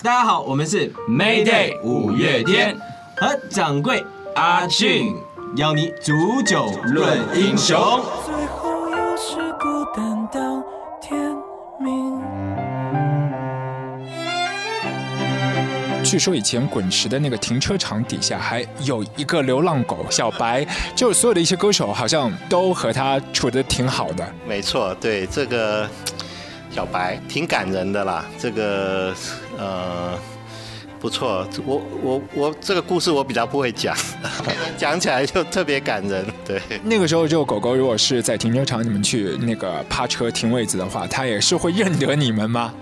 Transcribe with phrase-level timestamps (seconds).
[0.00, 2.78] 大家好，我们是 Mayday 五月天
[3.16, 4.04] 和掌柜
[4.36, 5.12] 阿俊，
[5.56, 7.76] 邀你煮酒论英雄。
[8.24, 10.62] 最后又是孤单到
[11.02, 11.18] 天
[11.80, 12.22] 明。
[16.04, 24.24] 据说以前滚石的那个停车场底下还有一个流浪狗小白，就所有的一些歌手好像都和他处得挺好的。
[24.46, 25.88] 没错，对这个
[26.70, 28.24] 小白挺感人的啦。
[28.38, 29.12] 这个
[29.58, 30.18] 呃
[31.00, 33.96] 不错，我我我这个故事我比较不会讲，
[34.76, 36.26] 讲起来就特别感人。
[36.44, 42.74] 对，那个时候就狗狗如果是在停车场你们去那个趴车停位子的话，它也是会认得你们吗？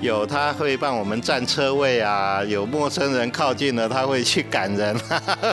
[0.00, 4.94] 有他会帮我们占车位啊，有陌生人靠近了，他会去赶人。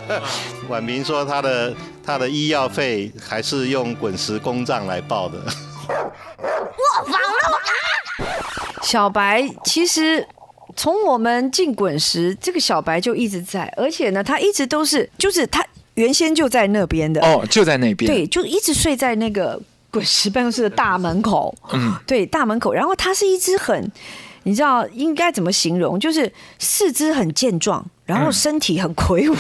[0.68, 1.74] 婉明说他的
[2.06, 5.38] 他的医药费还是用滚石公账来报的。
[8.84, 10.28] 小白其实
[10.76, 18.12] 从我们进滚石，这个小白就一直在，而且呢，他一直都是，就是他原先就在那边的，哦，就在那边。
[18.12, 22.74] 对，就一直睡在那个滚石办公室的大门口，嗯，对，大门口。
[22.74, 23.91] 然后他是一只很，
[24.44, 26.00] 你知道应该怎么形容？
[26.00, 29.36] 就是四肢很健壮，然后身体很魁梧，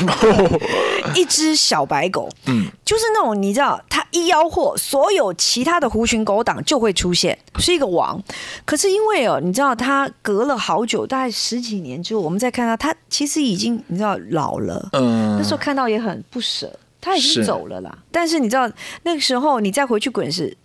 [1.15, 8.21] 一只小白狗，嗯，就是那种你知道，它一吆喝，所有其他的狐群狗党就会出现，是一个王。
[8.65, 17.97] 可是因为哦，你知道它隔了好久，大概十几年之后，我们再看到它，其实已经你知道老了，嗯那时候看到也很不舍，他已经走了啦。
[18.11, 18.69] 但是你知道
[19.03, 20.55] 那个时候你再回去滚石，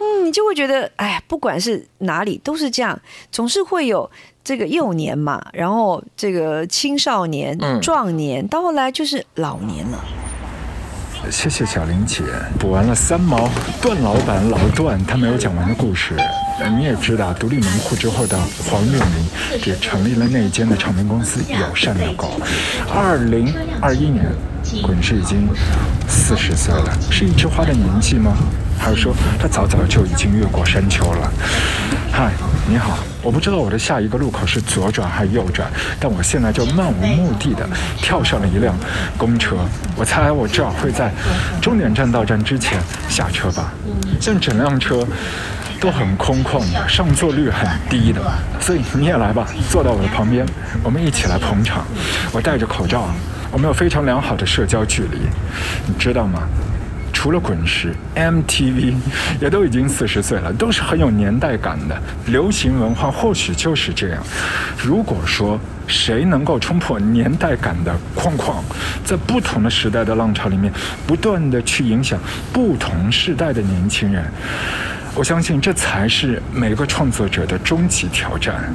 [0.00, 2.98] 嗯，你就会觉得，哎，不管是哪里都是这样，
[3.30, 4.10] 总是会有
[4.42, 10.02] 这个幼年嘛，然后这个青少年、嗯壮年，到后来就是老年了。
[11.30, 12.22] 谢谢小玲姐，
[12.58, 13.46] 补完了三毛
[13.82, 16.14] 段老板老段他没有讲完的故事。
[16.58, 18.38] 呃你也知道，独立门户之后的
[18.70, 22.40] 黄月明只成立了那一间的唱片公司友善的狗。
[22.90, 24.24] 二零二一年，
[24.82, 25.46] 滚石已经
[26.08, 28.34] 四十岁了，是一枝花的年纪吗？
[28.80, 31.30] 还是说他早早就已经越过山丘了？
[32.10, 32.32] 嗨，
[32.66, 35.70] 你好，我不知道我的下一个路口是左转还是右转，
[36.00, 37.68] 但我现在就漫无目的的
[37.98, 38.74] 跳上了一辆
[39.18, 39.56] 公车。
[39.96, 41.12] 我猜我至少会在
[41.60, 43.72] 终点站到站之前下车吧。
[44.18, 45.06] 像整辆车
[45.78, 48.20] 都很空旷的，上座率很低的，
[48.60, 50.44] 所以你也来吧，坐到我的旁边，
[50.82, 51.84] 我们一起来捧场。
[52.32, 53.08] 我戴着口罩，
[53.52, 55.18] 我们有非常良好的社交距离，
[55.86, 56.40] 你知道吗？
[57.20, 58.94] 除了滚石、MTV，
[59.42, 61.94] 也都已经四十岁了，都是很有年代感的。
[62.28, 64.22] 流行文化或许就是这样。
[64.82, 68.64] 如果说谁能够冲破年代感的框框，
[69.04, 70.72] 在不同的时代的浪潮里面，
[71.06, 72.18] 不断的去影响
[72.54, 74.24] 不同世代的年轻人，
[75.14, 78.72] 我相信这才是每个创作者的终极挑战。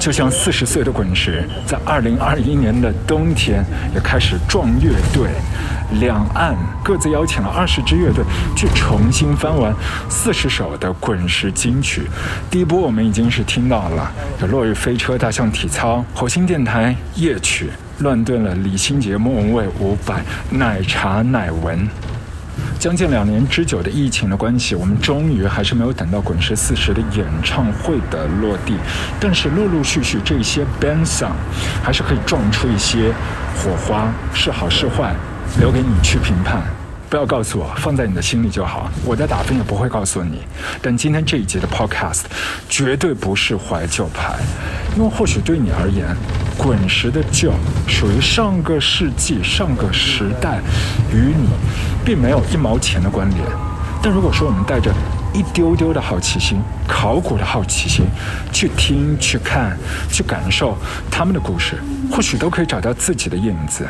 [0.00, 3.62] 就像四十岁的滚石，在二零二一年的冬天
[3.94, 5.28] 也开始壮乐队，
[6.00, 8.24] 两岸各自邀请了二十支乐队
[8.56, 9.74] 去重新翻完
[10.08, 12.08] 四十首的滚石金曲。
[12.50, 17.68] 第一波我们已经是听到了，有《落日飞车》《大象体操》《火星电台》夜曲，
[17.98, 21.86] 乱炖了李心洁、莫文蔚、伍佰、奶茶、奶文。
[22.80, 28.74] 将近两年之久的疫情的关系，我们终于还是没有等到滚石四十的演唱会的落地，
[29.20, 31.32] 但是陆陆续续这些 band song
[31.82, 33.12] 还是可以撞出一些
[33.54, 35.14] 火花，是好是坏，
[35.58, 36.79] 留给你去评判。
[37.10, 38.88] 不要告诉我，放在你的心里就好。
[39.04, 40.38] 我的打分也不会告诉你。
[40.80, 42.22] 但今天这一集的 podcast
[42.68, 44.38] 绝对不是怀旧派，
[44.96, 46.06] 因为或许对你而言，
[46.56, 47.52] 滚石的旧
[47.88, 50.60] 属于上个世纪、上个时代，
[51.12, 51.48] 与你
[52.04, 53.42] 并没有一毛钱的关联。
[54.00, 54.94] 但如果说我们带着
[55.34, 58.06] 一丢丢的好奇心、考古的好奇心，
[58.52, 59.76] 去听、去看、
[60.12, 60.78] 去感受
[61.10, 61.76] 他们的故事，
[62.08, 63.84] 或许都可以找到自己的影子。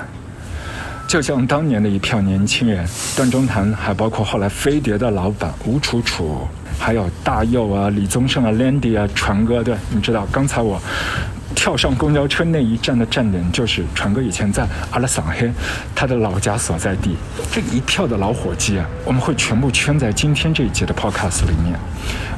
[1.11, 6.47] 就像当年的一票年轻人，段中谭，还包括后来飞碟的老板吴楚楚，
[6.79, 10.81] 还有大佑啊、李宗盛啊、Landy 啊、传哥，对，你知道，刚才我
[11.53, 15.51] 跳上公交车那一站的站点就是传哥以前在阿拉桑黑
[15.97, 17.17] 他的老家所在地。
[17.51, 21.77] 这一票的老伙计啊，我们会全部圈在今天这一节的 Podcast 里面。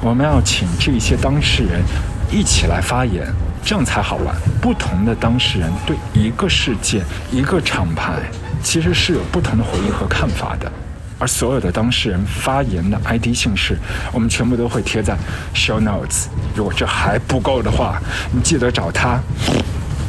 [0.01, 1.83] 我们要请这些当事人
[2.31, 3.27] 一起来发言，
[3.63, 4.35] 这样才好玩。
[4.63, 8.15] 不同的当事人对一个事件、一个厂牌，
[8.63, 10.71] 其实是有不同的回忆和看法的。
[11.19, 13.79] 而所有的当事人发言的 ID 姓氏，
[14.13, 15.17] 我们全部都会贴在
[15.55, 16.27] show notes。
[16.55, 18.01] 如果这还不够的话，
[18.33, 19.21] 你记得找他。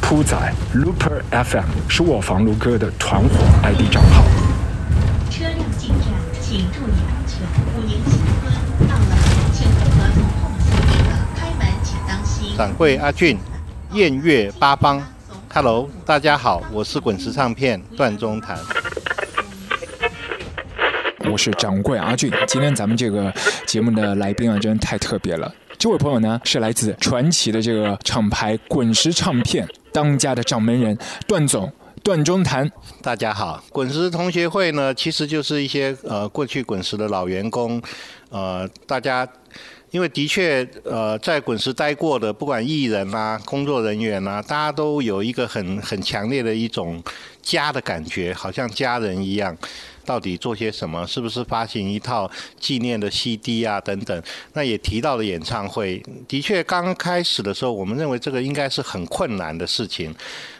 [0.02, 0.36] 铺仔
[0.74, 3.30] Looper FM 是我房卢哥的团伙
[3.62, 4.24] ID 账号。
[5.30, 6.08] 车辆进站，
[6.42, 7.42] 请注意安全。
[7.78, 9.18] 五年新春到了，
[9.54, 12.58] 请配合从后门进入的开门请当心。
[12.58, 13.38] 掌柜阿俊，
[13.92, 15.13] 宴乐八方。
[15.56, 18.58] Hello，大家好，我是滚石唱片段中谭。
[21.32, 23.32] 我是掌柜阿俊，今天咱们这个
[23.68, 25.54] 节目的来宾啊，真的太特别了。
[25.78, 30.98] 这位朋友呢，是来自传奇的这个厂牌滚石唱片当家的掌门人
[31.28, 31.72] 段总
[32.02, 32.72] 段中谭。
[33.04, 37.80] 大家好，滚石同学会呢，其实就是一些呃过去滚石的老员工，
[38.32, 39.28] 呃，大家
[39.94, 47.00] 因为的确呃在滚石待过的，不管艺人啊、工作人员啊，大家都有一个很很强烈的一种
[47.44, 49.56] 家的感觉，好像家人一样。
[50.04, 51.06] 到底做些什么？
[51.06, 52.30] 是不是发行一套
[52.60, 53.80] 纪念的 CD 啊？
[53.80, 54.24] 等等。
[54.54, 60.14] 那也提到了演唱会，的确刚开始的时候，我们认为这个应该是很困难的事情。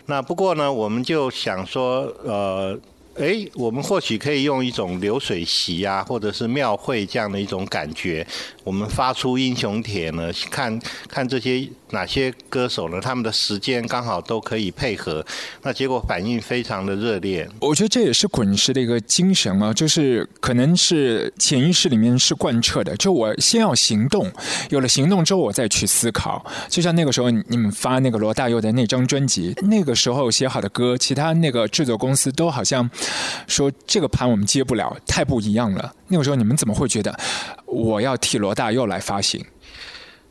[0.06, 2.80] 那不过呢，我们就想说，呃。
[3.20, 8.26] 哎，我们或许可以用一种流水席啊，或者是庙会这样的一种感觉，
[8.64, 15.24] 我们发出英雄帖呢，看看这些哪些歌手呢，他们的时间刚好都可以配合，
[15.62, 17.48] 那结果反应非常的热烈。
[17.60, 24.32] 我觉得这也是滚石的一个精神啊，就是可能是潜意识里面是贯彻的，就我先要行动，
[24.72, 26.44] 有了行动之后我再去思考。
[26.68, 32.90] 就像那个时候你们发那个罗大佑的那张专辑，那个时候写好的歌，其他那个制作公司都好像。
[33.48, 35.94] 说这个盘我们接不了，太不一样了。
[36.08, 37.18] 那个时候你们怎么会觉得
[37.66, 39.44] 我要替罗大佑来发行？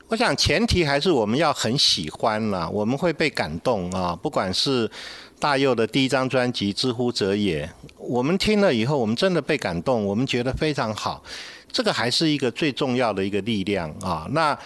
[0.08, 4.14] 我想前提还是我们要很喜欢啦，我们会被感动啊。
[4.20, 4.90] 不管是
[5.38, 7.66] 大佑的第一张专辑《知乎者也》，
[7.96, 11.22] 我们听了以后，我们真的被感动，我们觉得非常好。
[11.70, 14.26] 这个还是一个最重要的一个力量啊。
[14.32, 14.58] 那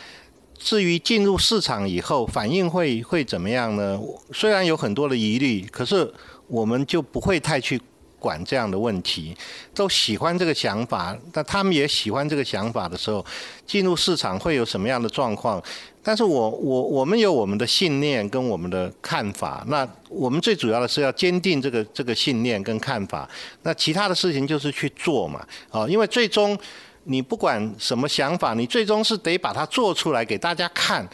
[0.58, 4.00] 至于进入市场以后反应会会怎么样呢？
[4.32, 6.12] 虽然有很多的疑虑，可是。
[6.48, 7.82] 我们就不会太去
[8.18, 9.36] 管这样的问题，
[9.74, 13.24] 都喜欢这个想法，但他们也喜欢这个想法的时候，
[13.66, 15.62] 进入市场会有什么样的状况？
[16.02, 23.28] 但是我我我们有我们的信念跟我们的看法，那我们最主要的是要坚定这个这个信念跟看法，
[23.62, 26.56] 那其他的事情就是去做嘛，啊，因为最终
[27.04, 31.06] 你不管什么想法，你最终是得把它做出来给大家看。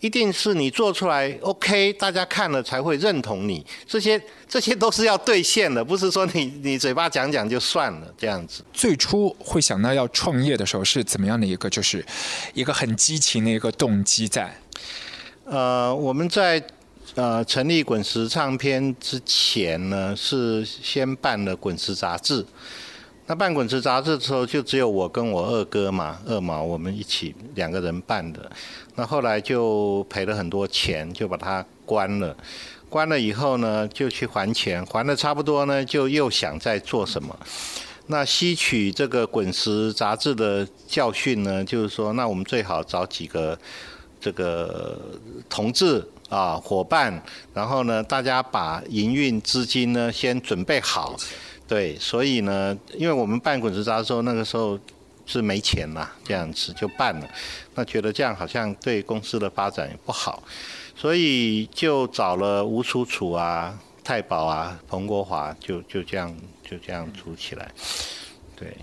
[0.00, 3.64] 一定是你做出来 OK，大家看了才会认同你。
[3.86, 8.62] 这些这些都是要兑现的，不是说你你嘴巴讲讲就算了这样子。
[8.72, 12.04] 最初会想到要创业的时候是怎么样的一个，就是
[12.52, 14.54] 一个很激情的一个动机在。
[15.44, 16.62] 呃，我们在
[17.14, 22.44] 呃成立滚石唱片之前呢，是先办了滚石杂志。
[23.28, 28.48] 那办滚石杂志的时候，就只有我跟我二哥嘛，二毛，我们一起两个人办的。
[28.94, 32.36] 那后来就赔了很多钱，就把它关了。
[32.88, 37.36] 关了以后呢，就去还钱，还的差不多呢，就又想再做什么。
[38.06, 43.58] 那吸取这个滚石杂志的教训呢，就是说，那我们最好找几个
[44.20, 44.96] 这个
[45.50, 47.20] 同志啊伙伴，
[47.52, 51.16] 然后呢，大家把营运资金呢先准备好。
[51.68, 54.78] 对，所以呢，因为我们办滚石杂的时候，那个时候
[55.26, 57.28] 是没钱嘛，这样子就办了。
[57.74, 60.42] 那觉得这样好像对公司的发展也不好，
[60.94, 66.32] 所以就找了吴楚楚啊、太保啊、彭国华，就就这样
[66.62, 67.70] 就这样组起来。
[68.58, 68.74] 对，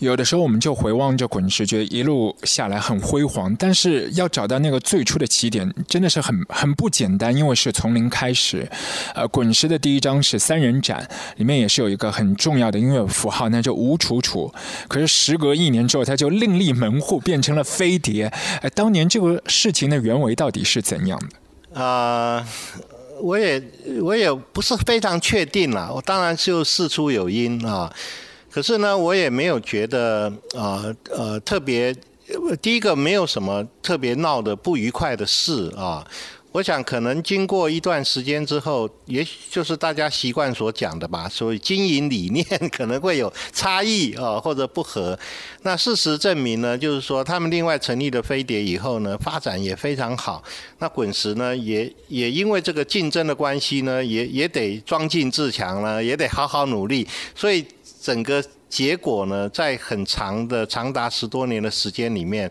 [0.00, 8.68] 有的时候我们就回望着滚石，觉得一路下来很辉煌，但是要找到那个最初的起点，真的是很很不简单，因为是从零开始。
[9.14, 14.52] 呃，滚石的第一张是三人展，里面也是有一个很重要的音乐符号，那就吴楚楚。
[14.88, 18.26] 可是时隔一年之后，他就另立门户，变成了飞碟。
[18.62, 21.16] 哎，当年这个事情的原委到底是怎样
[21.72, 21.80] 的？
[21.80, 22.44] 啊，
[23.22, 23.62] 我也
[24.02, 25.92] 我也不是非常确定了。
[25.94, 27.94] 我当然就事出有因啊。
[28.50, 31.94] 可是呢，我也没有觉得啊呃特别，
[32.60, 36.04] 第一个没有什么特别闹的不愉快的事啊。
[36.52, 45.16] 我想可能经过一段时间之后，也许就是大家习惯所讲的吧，所以经营理念可能会有差异啊或者不合。
[45.62, 50.42] 那事实证明呢，就是说他们另外成立的飞碟以后呢，发展也非常好。
[50.80, 57.64] 那滚石呢，也也因为这个竞争的关系呢，也也得装进自强了，也得好好努力，所以。
[58.00, 62.50] 整个结果呢，在很长的长达十多年的时间里面，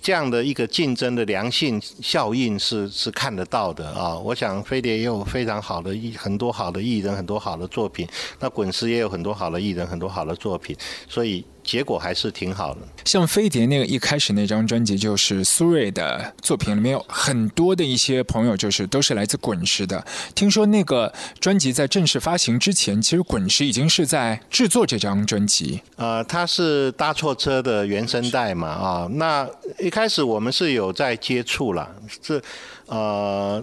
[0.00, 4.18] 这样的一个竞争的良性效应是是看得到的啊。
[4.18, 8.06] 我想飞碟也有非常好的艺，很多好的艺人，很多好的作品。
[8.40, 10.76] 那滚石也有很多好的艺人，很多好的作品，
[11.08, 11.44] 所以。
[11.68, 12.80] 结果还是挺好的。
[13.04, 20.02] 像飞碟那个一开始那张专辑，就是苏芮的作品里面有很多的一些朋友，就是都是来自滚石的。
[20.34, 25.82] 听说那个专辑在正式发行之前，其实滚石已经是在制作这张专辑。
[25.96, 29.46] 呃，它是搭错车的原声带嘛，啊，那
[29.78, 31.86] 一开始我们是有在接触了，
[32.22, 32.42] 是
[32.86, 33.62] 呃。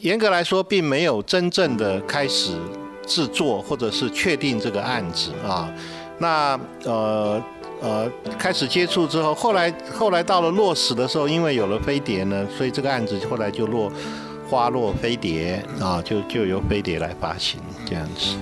[0.00, 2.56] 严格来说，并没有真正的开始
[3.04, 5.68] 制作或者是确定这个案子啊。
[6.18, 7.42] 那呃
[7.80, 13.92] 呃，开始接触之后，后来后来到了落实的时候，因为有了飞碟呢，所以这个案子后来就落
[14.50, 18.36] 花落飞碟啊，就就由飞碟来发行这样子。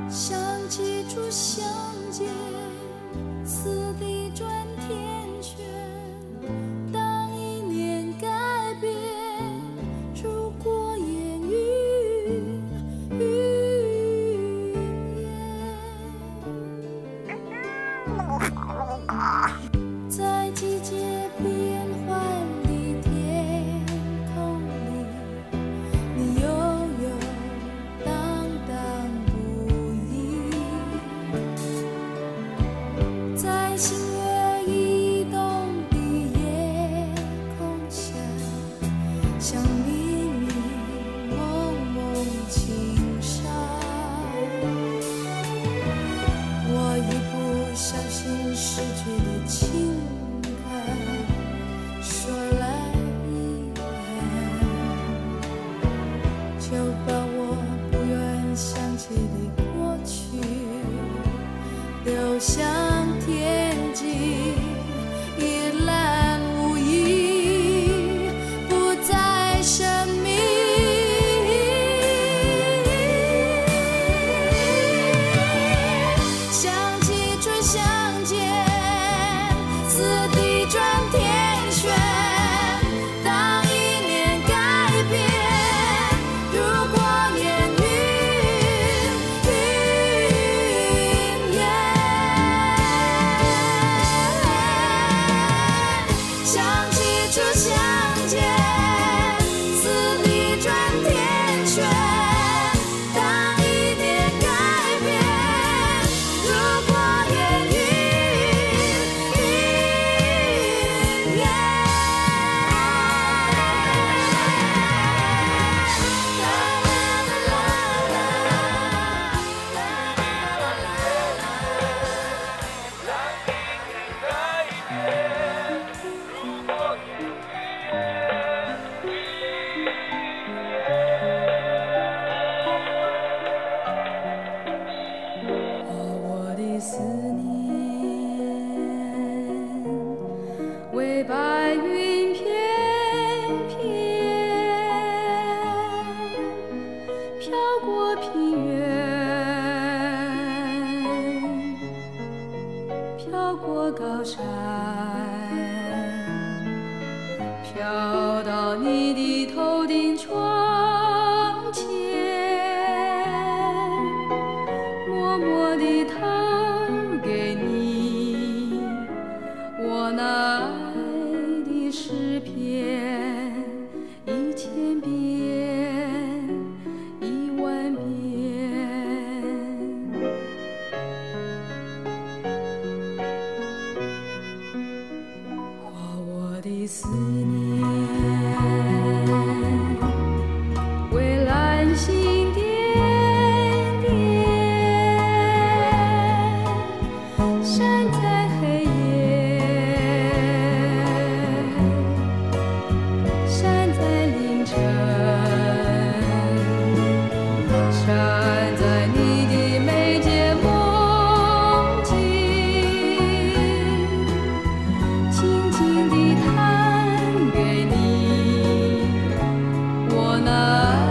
[220.47, 221.06] 我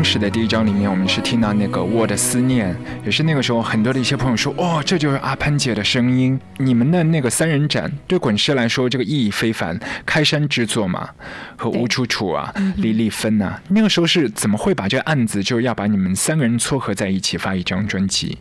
[0.00, 6.40] 当时的第一章里面，我们是听到那个《我的思念》，也是那个时候很多的一些朋友说，哦，这就是阿潘姐的声音。
[6.56, 11.10] 你们的那个三人展对滚石来说，这个意义非凡，开山之作嘛，
[11.54, 18.38] 和吴楚楚啊、李丽芬啊，那个时候是怎么会把这个案子就要把你们三个人撮合在一起发一张专辑？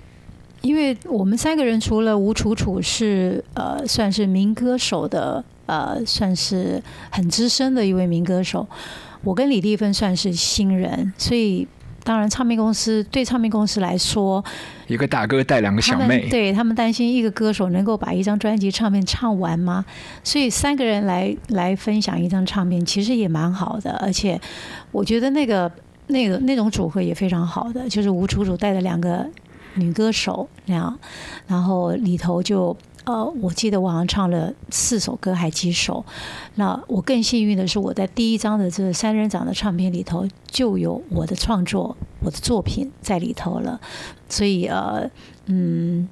[0.62, 8.66] 因为我们三个人除了吴楚楚是呃算是民歌手的呃算是很资深的一位民歌手，
[9.24, 11.68] 我跟李丽芬算是新人，所以
[12.04, 14.44] 当然唱片公司对唱片公司来说，
[14.88, 19.86] 一个大哥带两个小妹，对他们担心一个歌手能够把一张专辑唱片唱完吗？
[20.24, 24.40] 所以三个人来来分享一张唱片，其实也蛮好的，而且
[24.92, 25.70] 我觉得那个
[26.08, 29.28] 那个那种组合也非常好的，就是吴楚楚带的两个
[29.76, 30.98] 女歌手那样，
[31.48, 32.76] 然后里头就。
[33.10, 36.06] 呃，我记得我好像唱了四首歌，还几首。
[36.56, 43.82] 那我更幸运的是，我在第一张的这个三人长的唱片里头就有我的创作、我的作品在里头了。
[44.28, 45.10] 所以呃，
[45.48, 46.08] 嗯，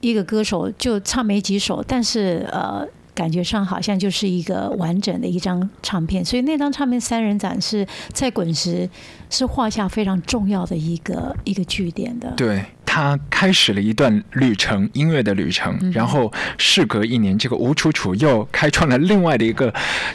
[0.00, 2.84] 一个歌手就唱没几首，但是呃，
[3.14, 6.24] 感觉上好像就是一个完整的一张唱片。
[6.24, 8.90] 所以那张唱片三人展是在滚石
[9.30, 12.32] 是画下非常重要的一个一个据点的。
[12.36, 12.64] 对
[12.98, 15.78] 他开始了一段旅程，音乐的旅程。
[15.80, 19.72] 嗯然后事隔一年，这个吴楚楚又开创了另外的一个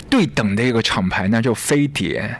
[0.10, 2.36] 对等的一个厂牌，那就飞碟。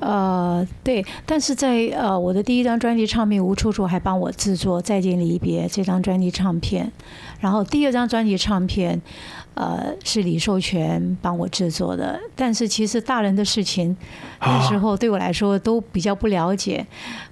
[0.00, 6.90] 呃，对，但是在呃我的第一张专辑唱片，吴楚楚还帮我制作《再见离别》这张专辑唱片，
[7.38, 9.00] 然后第二张专辑唱片，
[9.54, 12.18] 呃是李寿全帮我制作的。
[12.34, 13.96] 但是其实大人的事情，
[14.40, 16.86] 那时候对我来说都比较不了解，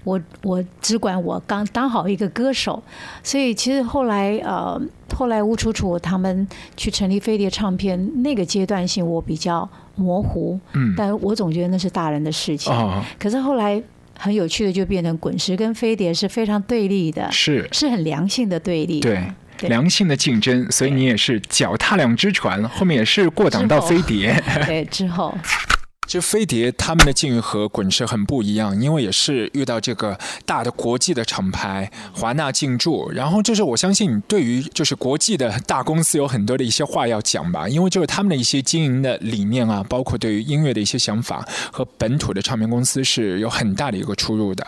[0.04, 2.82] 我我只管我刚当好一个歌手，
[3.22, 4.80] 所以其实后来呃
[5.14, 6.46] 后来吴楚楚他们
[6.76, 12.72] 去成立飞碟唱片那个阶段性我比较模糊，嗯但我总觉得那是大人的事情。
[12.72, 13.82] 哦，可是后来
[14.18, 19.00] 很有趣的就变成滚石跟飞碟是非常对立的，是是很良性的对立。
[19.00, 19.22] 对。
[19.58, 24.42] 对良性的竞争，所以你也是脚踏两只船，后面也是过档到飞碟。
[24.66, 25.36] 对之后，
[26.08, 44.66] 就飞碟他们的境遇和滚石很不一样，因为也是遇到这个大的国际的厂牌华纳进驻，然后就是我相信你对于就是国际的大公司有很多的一些话要讲吧，因为就是他们的一些经营的理念啊，包括对于音乐的一些想法和本土的唱片公司是有很大的一个出入的。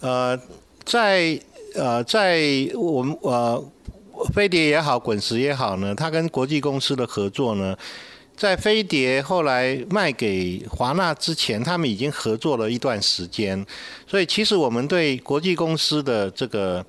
[0.00, 0.36] 呃，
[0.84, 1.38] 在
[1.76, 3.64] 呃，在我们呃
[4.32, 7.76] 飞碟也好，滚石也好呢，它跟国际公司的合作呢，
[8.36, 13.64] 在飞碟后来卖给华纳之前，他们已经合作了一段时间，
[14.06, 16.84] 所以其实我们对国际公司的这个。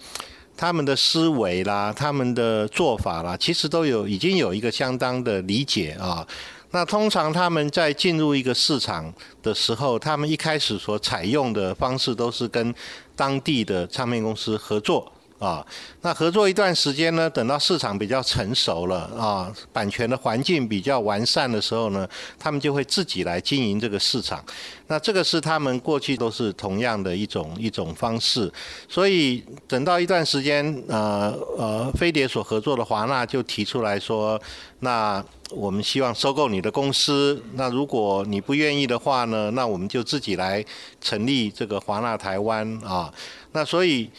[0.61, 6.27] 他们的思维啦，他们的做法啦，其实都有已经有一个相当的理解啊。
[6.71, 9.09] 那通常他们在进入一个市场
[9.41, 12.75] 的时候，他们一开始所采用的方式都是跟
[13.15, 15.65] 当地的唱片公司合作啊。
[16.01, 24.43] 那合作一段时间呢，等到市场比较成熟了啊，版权的环境比较完善的时候呢，他们就会自己来经营这个市场。
[24.87, 28.51] 那这个是他们过去都是同样的一种一种方式，
[28.87, 34.41] 所以等到一段时间，呃呃，飞碟所合作的华纳就提出来说，
[34.79, 37.39] 那我们希望收购你的公司。
[37.53, 40.65] 那如果你不愿意的话呢，那我们就自己来
[40.99, 43.13] 成立这个华纳台湾啊。
[43.51, 44.09] 那所以。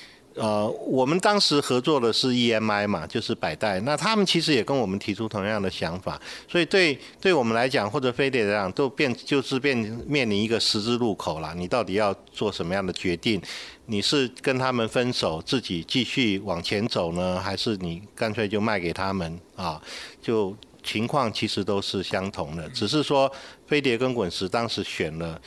[0.41, 3.79] 呃，我们当时合作的是 EMI 嘛，就是百代。
[3.81, 9.77] 那他们其实也跟我们提出同样的想法，所以对对我们来讲，或者飞碟来讲，都变就是变
[10.07, 11.55] 面临一个十字路口了。
[11.55, 13.39] 你到底要做什么样的决定？
[13.85, 19.79] 你是跟他们分手，自己继续往前走呢，还是你干脆就卖给他们啊？
[20.23, 23.31] 就情况其实都是相同的，只是说
[23.67, 25.39] 飞碟跟滚石当时选了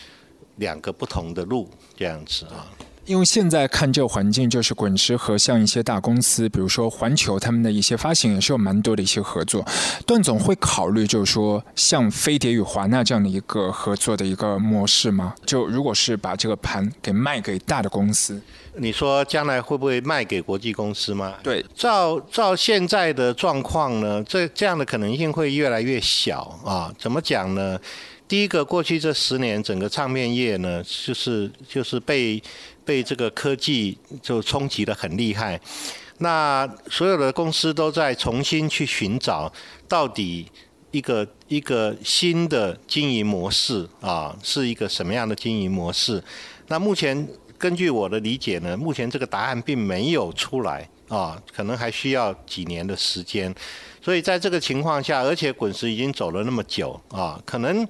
[0.57, 2.69] 两个不同的路，这样子啊。
[3.05, 9.65] 因为现在看这个环境，就是滚石和像一些大公司，比如说环球，他们的一些发行也是有蛮多的一些合作。
[10.05, 15.35] 段总会考虑，就是说像飞碟与华纳这样的一个合作的一个模式吗？
[15.45, 18.41] 就如果是把这个盘给卖给大的公司，
[18.77, 21.35] 你说将来会不会卖给国际公司吗？
[21.43, 26.93] 对，照照现在的状况呢，这这样的可能性会越来越小啊。
[26.97, 27.77] 怎么讲呢？
[28.25, 32.41] 第一个，过去这十年，整个唱片业呢，就是就是被
[32.85, 35.59] 被这个科技就冲击的很厉害。
[36.19, 39.51] 那所有的公司都在重新去寻找
[39.87, 40.47] 到底
[40.91, 46.23] 一个一个新的经营模式啊，是一个什么样的经营模式？
[46.67, 53.53] 那目前根据我的理解呢，目前这个答案并没有出来啊，可能还需要几年的时间。
[54.01, 57.87] 所以在这个情况下，而且滚石已经走了那么久啊，可能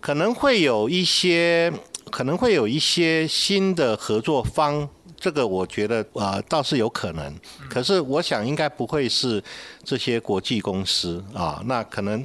[0.00, 1.72] 可能会有一些
[2.14, 7.34] 可能会有一些新的合作方，这个我觉得呃倒是有可能。
[7.68, 9.42] 可是我想应该不会是
[9.82, 12.24] 这些国际公司啊，那可能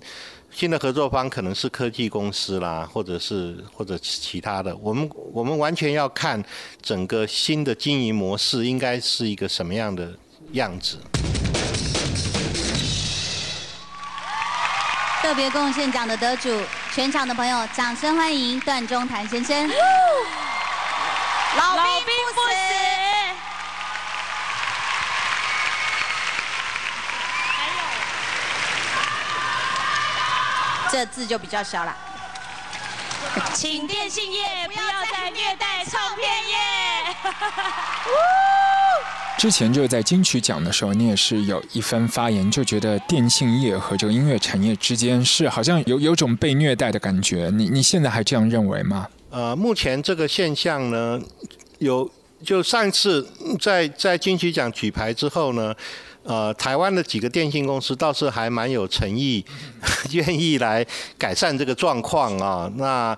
[0.52, 4.78] 新的合作方可能是科技公司啦，或者是或者其他的。
[4.78, 6.40] 我们我们完全要看
[6.84, 10.14] 整个新的经营模式应该是一个什么样的
[10.52, 11.00] 样子。
[15.22, 19.68] 特别贡献奖的得主，全场的朋友，掌声欢迎段中谭先生。
[21.58, 21.84] 老兵
[22.34, 22.48] 不死。
[30.92, 31.96] 这字就比较小了。
[33.54, 36.58] 请电信业不要再虐待唱片业。
[39.40, 47.50] 之前就是在金曲奖的时候，你也是有一番发言，就觉得电信业和这个音乐产业之间是好像有有种被虐待的感觉。
[47.54, 49.08] 你你现在还这样认为吗？
[49.30, 51.22] 呃，目前这个现象呢，
[51.78, 52.12] 有
[52.44, 53.26] 就上次
[53.62, 55.74] 在在金曲奖举牌之后呢，
[56.24, 59.46] 呃，台湾的几个电信公司倒是还蛮有诚意，
[60.12, 60.86] 愿意来
[61.18, 62.70] 改善这个状况啊。
[62.76, 63.18] 那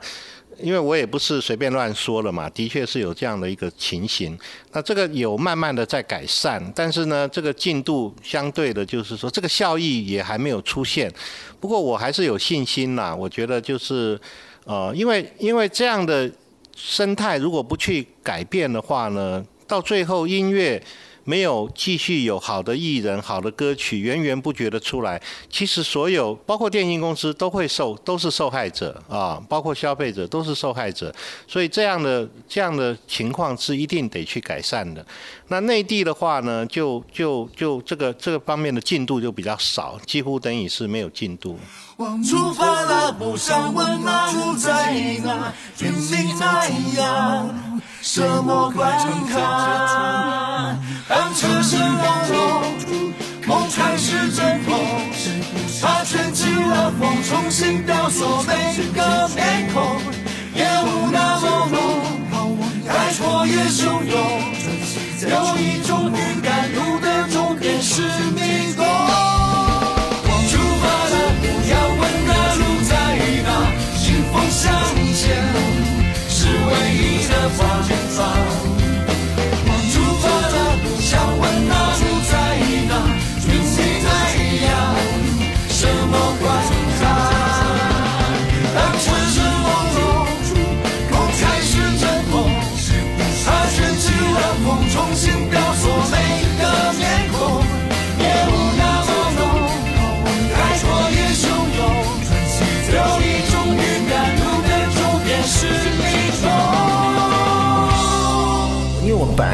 [0.63, 4.37] 因为我也不是随便乱说了嘛，的确是有这样的一个情形。
[4.71, 11.11] 那这个有慢慢的在改善，但是呢，这个进度相对的，就是说这个效益也还没有出现。
[11.59, 14.19] 不过我还是有信心啦，我觉得就是
[14.65, 16.31] 呃，因为因为这样的
[16.75, 20.81] 生态如果不去改变的话呢，到最后音乐。
[21.23, 31.13] 没有继续有好的艺人、好的歌曲源源不绝的出来，其实所有包括电信公司都会受，都是受害者啊，包括消费者都是受害者，
[31.47, 35.05] 所以这样的这样的情况是一定得去改善的。
[35.47, 41.59] 那内地的话呢，就就就这个这个方面的进度就比较少，几乎等于是没有进度。
[42.27, 44.91] 出发了，不想问那路在
[45.23, 48.91] 哪，天命那样，什么关
[49.27, 50.79] 卡？
[51.11, 52.63] 当车声隆隆，
[53.45, 54.79] 梦开始阵痛，
[55.81, 58.53] 它卷起了风，重新雕塑每
[58.95, 59.99] 个面孔，
[60.55, 61.67] 夜雾那么
[62.31, 64.15] 浓，开阔也汹涌，
[65.27, 68.85] 有一种预感，路的终点是迷宫。
[70.47, 72.93] 出发了，不要问那路在
[73.43, 73.49] 哪，
[74.07, 74.71] 迎风向
[75.13, 75.19] 前
[76.29, 78.70] 是唯一的方向。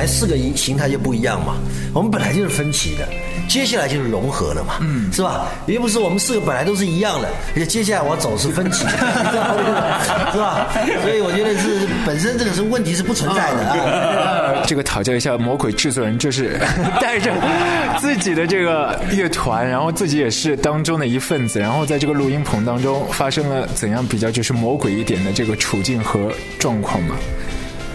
[0.07, 1.57] 四个形态就不一样嘛，
[1.93, 3.07] 我们本来就是分歧的，
[3.47, 5.47] 接下来就是融合了嘛，嗯，是吧？
[5.67, 10.69] 也不是我们四个本来都是一样的，而且接下来我要走是分歧， 是吧？
[11.03, 14.63] 所以我觉得是本身这个是问题是不存在的啊。
[14.65, 16.59] 这个讨教一下魔鬼制作人，就是
[17.01, 17.31] 带着
[17.99, 27.15] 自己的这个乐团，然后自己也是当中的一份子，然后在这个录音棚当中发生了怎样比较就是魔鬼一点的这个处境和状况吗？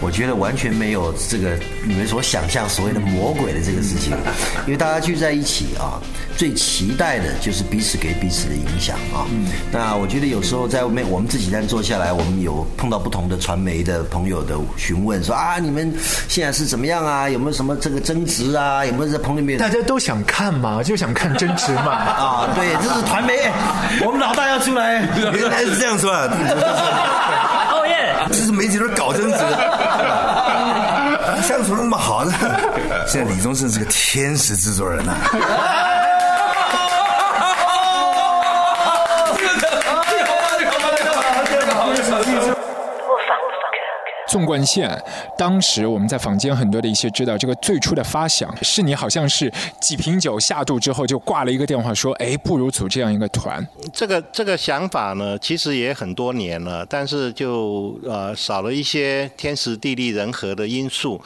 [0.03, 4.11] 我觉得完全没有这个你们所想象所谓的魔鬼的这个事情，
[4.67, 5.95] 因为大家聚在一起啊，
[6.35, 9.23] 最期待的就是彼此给彼此的影响啊。
[9.71, 15.93] 那我觉得有时候在外面，我们自己在坐下来，我们有碰到不同的传媒的朋友的询问，说啊，你们
[16.27, 17.29] 现在是怎么样啊？
[17.29, 18.85] 有没有什么这个争执啊？
[18.85, 19.57] 有没有在棚里面？
[19.57, 21.93] 大家都想看嘛，就想看争执嘛。
[21.95, 23.53] 啊，对，这是传媒，哎
[24.05, 25.07] 我们老大要出来。
[25.15, 26.27] 原来是这样说啊！
[26.27, 27.52] 哦耶！
[28.33, 29.29] 这是媒体都是搞政治。
[29.37, 32.31] 的， 相处那么好的，
[33.07, 35.13] 现在李宗盛是个天使制作人呐、
[44.33, 44.99] 纵贯线，
[45.37, 53.63] 当时我们在坊间很多的一些知道，这个最初的发想是你好像是几瓶酒下肚之后就挂了一个电话说，哎，不如组这样一个团。
[53.93, 61.21] 这个这个想法呢，其实也很多年了，但是就呃少了一些天时地利人和的因素，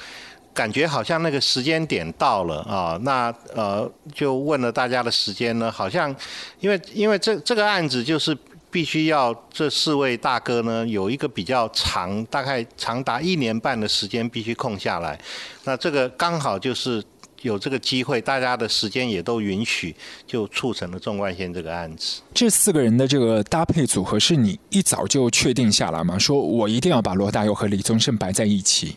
[0.54, 6.14] 感觉好像那个时间点到了啊，那呃就问了大家的时间呢，好像
[6.60, 8.38] 因为因为这这个案子就是。
[8.78, 15.20] 必须要这四位大哥呢有一个比较长，大概长达一年半的时间必须空下来，
[15.64, 17.04] 那这个刚好就是
[17.42, 19.96] 有这个机会，大家的时间也都允许，
[20.28, 22.22] 就促成了纵贯线这个案子。
[22.36, 26.20] 这四个人的这个搭配组合是你一早就确定下来吗？
[26.20, 28.96] 说我一定要把罗大佑和李宗盛摆在一起。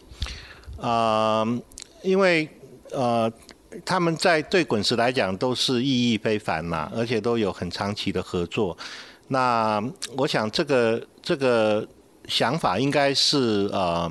[0.77, 1.59] 呃，
[2.03, 2.47] 因为
[2.90, 3.33] 呃，
[3.87, 8.77] 他们在对滚石来讲都是意义非凡嘛，而且都有很长期的合作。
[9.33, 9.81] 那
[10.16, 11.87] 我想这个这个
[12.27, 14.11] 想法应该是呃，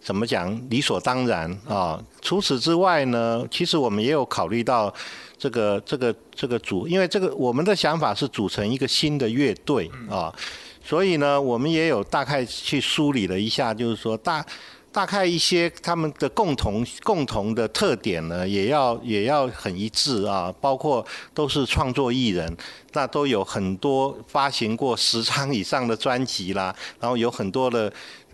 [0.00, 2.02] 怎么讲理所当然啊。
[2.22, 4.92] 除此之外呢，其实我们也有考虑到
[5.36, 10.34] 这个这个这个组，因为这个我们的想法是组成一个新的乐队啊，
[10.82, 14.44] 所以呢，我们也有大概去梳理了一下，就是说大
[14.90, 22.56] 大概一些他们的共同共同的特点呢，也要也要很一致啊，包括都是创作艺人，
[22.92, 27.92] 那都有很多发行过十张以上的专辑啦，然后有很多的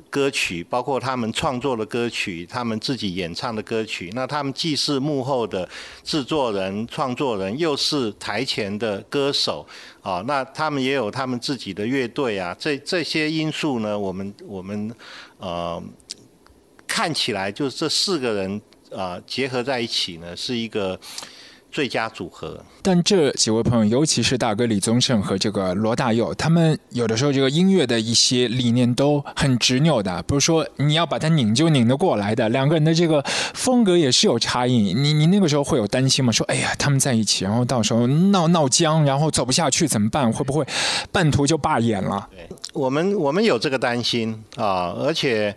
[0.09, 4.11] 歌曲，包括他们创作的歌曲，他们自己演唱的歌曲。
[4.15, 5.69] 那他们既是幕后的
[6.03, 9.67] 制作人、创作人，又是台前的歌手
[10.03, 10.23] 啊。
[10.27, 12.57] 那他们也有他们自己的乐队啊。
[12.59, 14.95] 这这些因素呢，我们我们
[15.39, 15.83] 呃
[16.95, 18.57] 看起来就是这四个人
[18.93, 20.97] 啊、呃结合在一起呢，是一个
[21.73, 22.65] 最佳组合。
[22.83, 32.49] 但这几位朋友，尤其是大哥李宗盛和这个罗大佑，他们有的时候这个音乐的一些理念都很执拗的，不是说你要把它拧就拧得过来的。
[32.51, 33.21] 两个人的这个
[33.55, 34.95] 风格也是有差异。
[34.95, 36.31] 你你那个时候会有担心吗？
[36.31, 40.33] 说哎呀，他们在一起，然后到时候闹闹僵，然后走不下去怎么办？
[40.33, 40.65] 会不会
[41.11, 42.29] 半途就罢演了？
[42.73, 45.57] 我们我们有这个担心啊，而且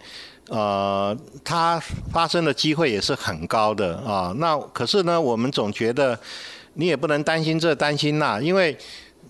[0.50, 1.80] 呃，它
[2.12, 4.34] 发生的机会也是很高的啊。
[4.38, 6.18] 那可是呢，我们总觉得
[6.74, 8.78] 你也不能担心这担心那，因为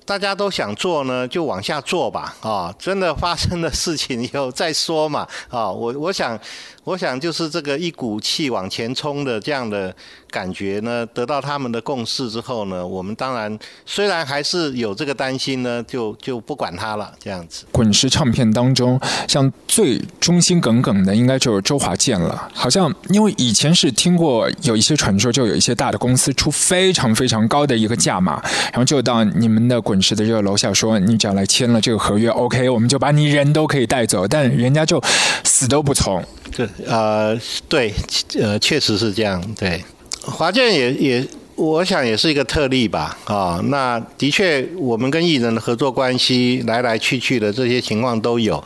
[0.06, 2.74] 大家都想做呢，就往下做吧啊。
[2.78, 5.70] 真的发生的事情以后再说嘛啊。
[5.70, 6.40] 我我想
[6.88, 9.94] 我想就是这个一股气往前冲的这样的
[10.32, 17.66] 感觉呢，得到他们的共识之后呢，我们当然虽然还是有这个担心呢，就就不管他了，这样子。
[17.74, 18.98] 滚石唱片当中，
[19.28, 22.50] 像最忠心耿耿的，应该就是周华健了。
[22.54, 35.04] 好像因为以前是听过有一些传说，就有一些大的公司出非常非常高的一个价码，然后就到你们的滚石的这个楼下说，你只要来签了这个合约，OK，我们就把你人都可以带走，但人家就
[35.44, 36.24] 死都不从。
[36.56, 37.94] 对，呃，对，
[38.40, 39.42] 呃，确实是这样。
[39.56, 39.84] 对，
[40.22, 43.18] 华健也也，我想也是一个特例吧。
[43.26, 48.64] 啊，那的确，我们跟艺人的合作关系来来去去的这些情况都有。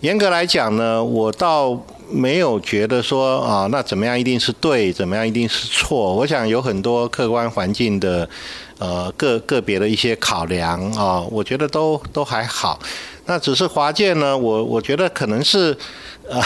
[0.00, 1.78] 严格来讲呢，我倒
[2.10, 6.14] 没有觉得说啊，那怎么样一定是对，怎么样一定是错。
[6.14, 8.26] 我想有很多客观环境的，
[8.78, 12.80] 呃，个个别的一些考量啊，我觉得都都还好。
[13.26, 15.76] 那只是华健呢，我我觉得可能是，
[16.30, 16.42] 呃，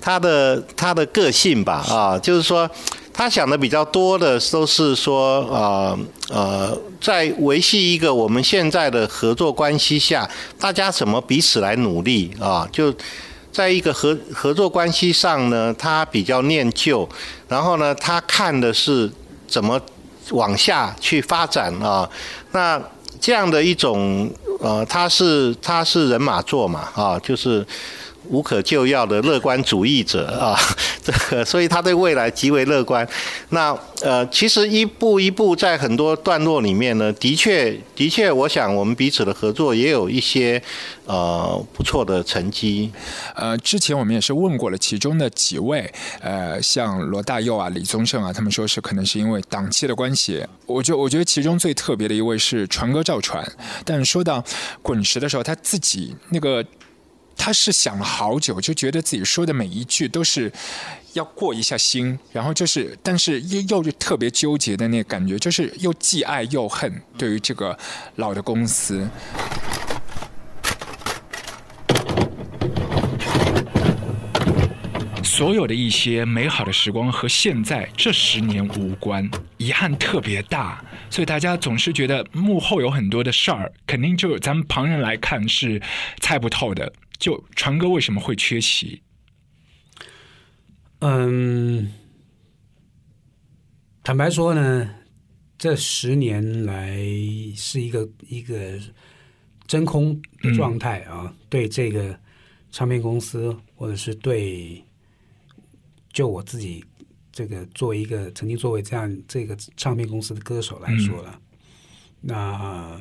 [0.00, 2.70] 他的他的个性吧，啊，就是说。
[3.12, 5.98] 他想的比较多的都是说，呃
[6.30, 10.26] 呃，在维系一个我们现在的合作关系下，
[10.58, 12.66] 大家怎么彼此来努力啊？
[12.72, 12.94] 就
[13.52, 17.06] 在一个合合作关系上呢，他比较念旧，
[17.46, 19.10] 然后呢，他看的是
[19.46, 19.78] 怎么
[20.30, 22.08] 往下去发展啊。
[22.52, 22.80] 那
[23.20, 27.66] 这样的一种，呃，他是他是人马座嘛，啊，就是。
[28.30, 30.56] 无可救药的乐观主义者啊，
[31.02, 33.06] 这个，所以他对未来极为乐观。
[33.50, 40.62] 那呃，其实一步一步在很多段落里面呢，的确，的确，我想我们彼此的合作也有一些
[41.04, 42.90] 呃不错的成绩。
[43.34, 50.46] 呃，之前我们也是问过了其中的几位，呃，像罗大佑啊、李宗盛啊，他们说是可能是因为档期的关系。
[50.66, 53.44] 我觉我觉得其中最特别的一位是传哥赵传，
[53.84, 54.42] 但说到
[54.80, 56.64] 滚石的时候，他自己那个。
[57.42, 60.52] 他是想了好久，就觉得自己说的每一句都是
[61.14, 67.00] 要过一下心，然后就是，但是又又是特别纠结的那个感觉，就是又既爱又恨。
[67.16, 67.76] 对于这个
[68.16, 69.08] 老的公司，
[75.24, 85.80] 所有的一些美好的时光和现在这十年无关，遗憾特别大，所以大家总是觉得幕后有很多的事儿，肯定就咱们旁人来看是
[86.20, 86.92] 猜不透的。
[87.20, 89.02] 就传哥为什么会缺席？
[91.00, 91.92] 嗯，
[94.02, 94.94] 坦白说呢，
[95.58, 96.96] 这十年来
[97.54, 98.80] 是一个一个
[99.66, 101.36] 真空的状态啊。
[101.50, 102.18] 对这个
[102.70, 104.82] 唱片公司，或者是对
[106.14, 106.82] 就我自己
[107.30, 111.38] 这个作为一个曾经作为这样这个唱片公司的歌手来说了，
[112.22, 112.98] 那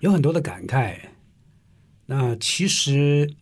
[0.00, 0.98] 有很多的感慨。
[2.04, 3.34] 那其实。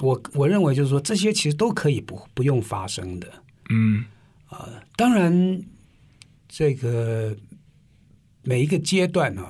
[0.00, 3.32] 我我认为就是说，这些其实都可以不不用发生的。
[3.70, 4.04] 嗯，
[4.46, 5.62] 啊、当然，
[6.48, 7.36] 这个
[8.42, 9.46] 每一个阶段呢、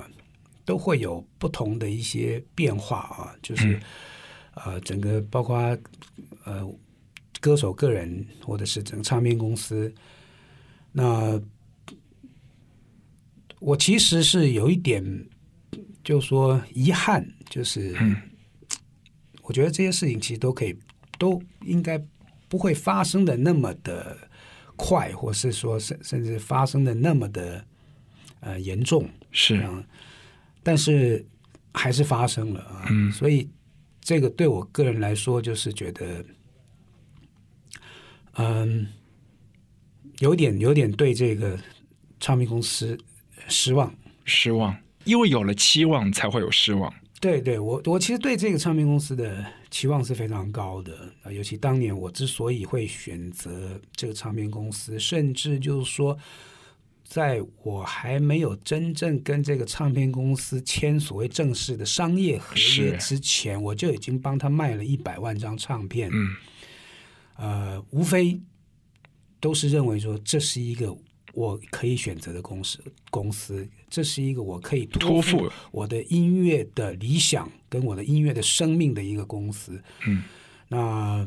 [0.64, 3.80] 都会有不同的一些变化啊，就是、
[4.54, 5.56] 呃，整个包括
[6.44, 6.68] 呃
[7.40, 9.92] 歌手个人或者是整个唱片公司，
[10.92, 11.40] 那
[13.60, 15.02] 我其实是有一点，
[16.04, 17.96] 就说遗憾，就是。
[19.44, 20.76] 我觉得这些事情其实都可以，
[21.18, 22.02] 都应该
[22.48, 24.16] 不会发生的那么的
[24.76, 27.64] 快，或是说甚甚至发生的那么的
[28.40, 29.08] 呃严重。
[29.30, 29.84] 是啊，
[30.62, 31.24] 但是
[31.72, 32.86] 还是发生了啊。
[32.90, 33.48] 嗯所以
[34.00, 36.24] 这个对我个人来说，就是觉得
[38.36, 38.86] 嗯，
[40.18, 41.58] 有点有点对这个
[42.18, 42.98] 唱片公司
[43.48, 43.94] 失望。
[44.24, 46.92] 失望，因为有了期望才会有失望。
[47.24, 56.14] 对对，我我其实对这个唱片公司的期望是非常高的啊，尤其当年我之所以会选择这个唱片公司，甚至就是说，
[57.02, 66.10] 在我还没有真正跟这个唱片公司签所谓正式的商业合约之前，我就已经帮他卖了一百万张唱片。
[66.12, 66.36] 嗯，
[67.38, 68.38] 呃，无非
[69.40, 70.94] 都是认为说这是一个
[71.34, 72.78] 我可以选择的公司，
[73.10, 79.82] 公司，这是一个我可以托托付付我的音乐的理想跟我的音乐的生命的一个公司。
[80.06, 80.22] 嗯，
[80.68, 81.26] 那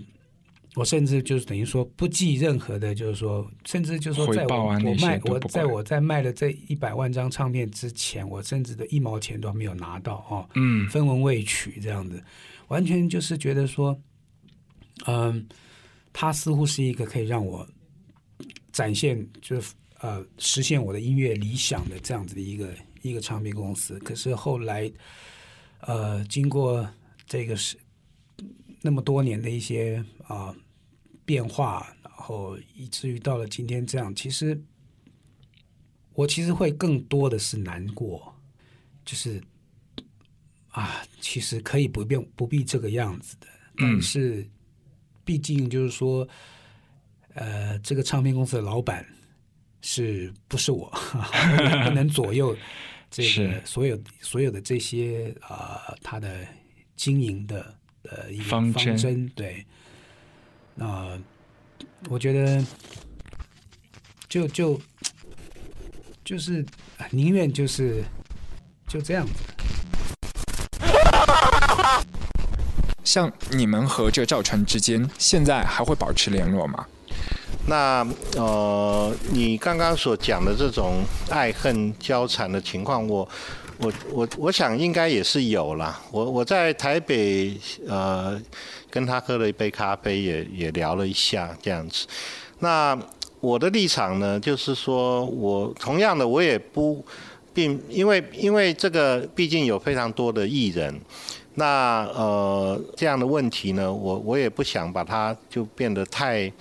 [0.75, 10.47] 我甚至就是等于说不计任何的，就是说，甚至就是说，在我、卖我在我在卖了这一百万张唱片之前，我甚至的一毛钱都没有拿到哦。
[10.53, 10.87] 嗯。
[10.89, 12.23] 分文未取这样子，
[12.67, 13.99] 完全就是觉得说，
[15.07, 15.47] 嗯，
[16.13, 17.67] 它似乎是一个可以让我
[18.71, 23.97] 展现，就是呃实现我的音乐理想的这样子的一个一个唱片公司。
[23.99, 24.91] 可是后来，
[25.81, 26.87] 呃，经过
[27.25, 27.77] 这个是
[28.81, 30.55] 那么多年的一些啊、
[31.25, 34.61] 变化，然后以至于到了今天这样，其实
[36.13, 38.35] 我其实会更多的是难过，
[39.05, 39.41] 就是
[40.69, 44.47] 啊，其实可以不变不必这个样子的，但是
[45.25, 46.27] 毕竟就是说，
[47.33, 49.05] 呃，这个唱片公司的老板
[49.89, 50.91] 是不是我，
[51.85, 52.53] 不能左右
[53.09, 56.45] 这个所有所有的这些啊、呃，他的
[56.97, 57.73] 经营的
[58.03, 59.65] 呃一个方针针对，
[60.75, 61.17] 那
[62.09, 62.61] 我觉得
[64.27, 64.77] 就就
[66.25, 66.65] 就是
[67.09, 68.03] 宁愿就是
[68.89, 69.33] 就这样子。
[73.05, 76.85] 像你们和这个赵传之间，现在还会保持联络吗？
[77.67, 83.27] 那呃，你刚刚所讲的这种爱恨交缠的情况，我
[83.79, 86.01] 我我我想应该也是有啦。
[86.09, 88.41] 我我在台北呃
[88.89, 92.07] 跟他喝了一杯咖啡也，也聊了一下这样子。
[92.59, 92.97] 那
[93.41, 97.05] 我的立场呢，就是说我同样的我也不
[97.53, 100.97] 并因为因为这个毕竟有非常多的艺人。
[101.55, 106.51] 那呃这样的问题呢，我我也不想把它就变得太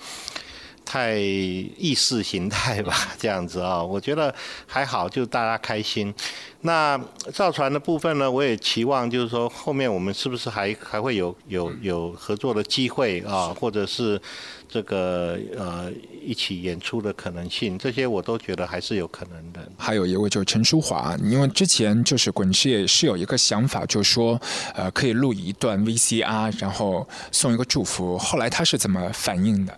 [0.87, 4.33] 太意识形态吧， 这样子啊、我觉得
[4.65, 6.13] 还好，就大家开心。
[6.61, 6.97] 那
[7.33, 14.19] 造船的部分呢，我也期望就是说，后面我们是不是还还会有有有合作的机会啊，或者是
[14.67, 15.91] 这个呃
[16.25, 19.69] 一起演出的可能性，这些我都觉得还是有可能的。
[19.77, 24.39] 还有一位就是陈淑华，因为之前就是滚石也是有一个想法，就是说，
[24.73, 28.17] 呃，可以录一段 VCR，然后送一个祝福。
[28.17, 29.77] 后来他是怎么反应的？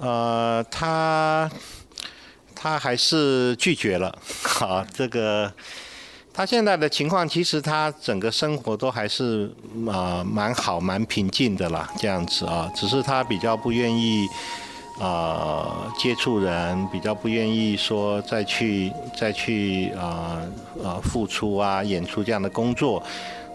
[0.00, 1.50] 呃，他
[2.54, 4.16] 他还是拒绝了。
[4.42, 5.52] 好， 这个
[6.32, 9.46] 他现在的情况，其实他整个生活都还是
[9.86, 14.26] 啊、呃蛮好、蛮平静的啦，这样子啊，只是他比较不愿意。
[14.98, 20.50] 呃，接触人比较不愿意说再去再去呃
[20.82, 23.02] 呃付出啊演出这样的工作，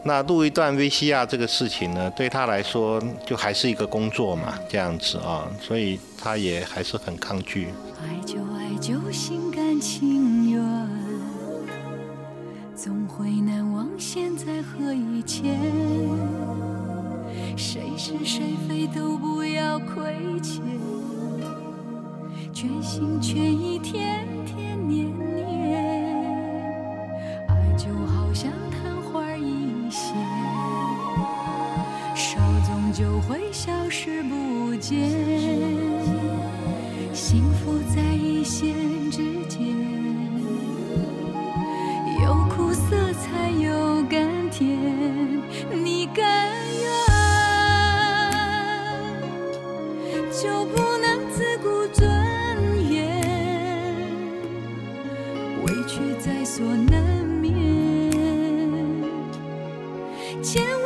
[0.04, 7.68] 那录一段 VCR 这个事情呢，对他来说就还是一个工作嘛，这样子啊，所以他也还是很抗拒。
[8.02, 10.60] 爱就爱就心甘情愿，
[12.76, 15.60] 总会难忘现在和以前。
[17.56, 20.64] 谁是谁非都不要亏欠，
[22.52, 25.86] 全心全意天天年年。
[27.48, 28.52] 爱就好像
[29.92, 30.16] 一现，
[32.16, 34.98] 手终究会消失不见。
[37.14, 38.74] 幸福在一线
[39.12, 39.18] 之
[39.50, 39.60] 间，
[42.24, 44.80] 有苦涩才有甘甜。
[45.84, 46.24] 你甘
[46.80, 46.90] 愿，
[50.32, 52.10] 就不能自顾尊
[52.90, 53.22] 严，
[55.66, 57.01] 委屈在所难
[60.42, 60.81] 千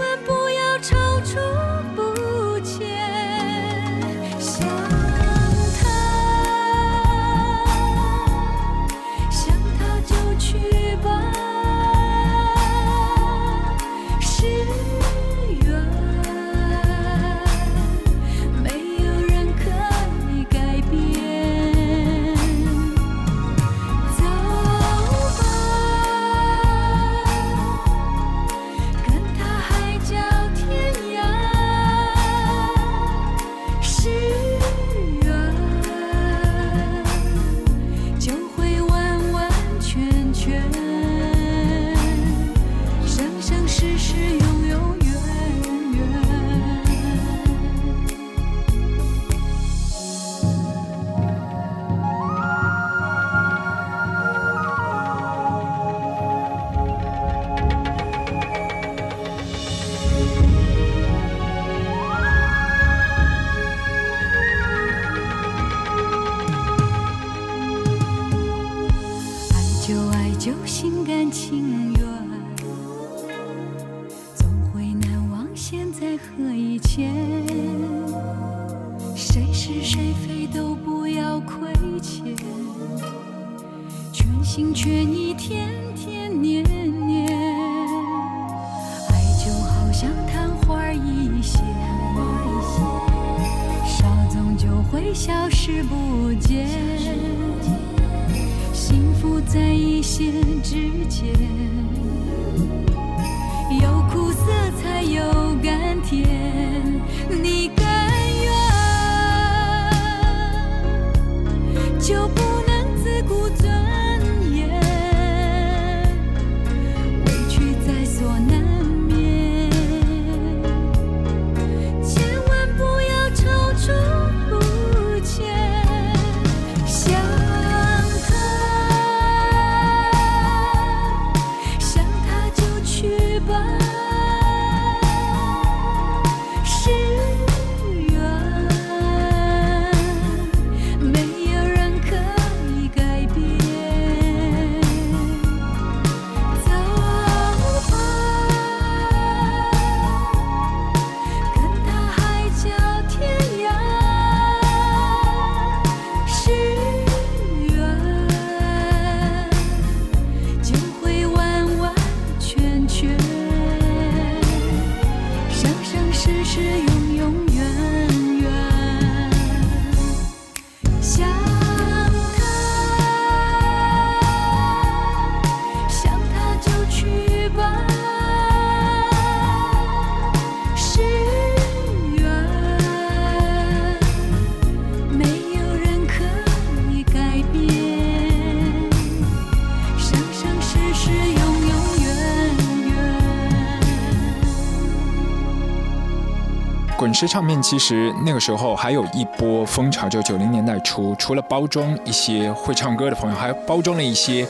[197.16, 204.46] 滚石唱片其实那个时候还有一波风潮，就九零年代初，除了包装一些会唱歌的朋友，还包装了一些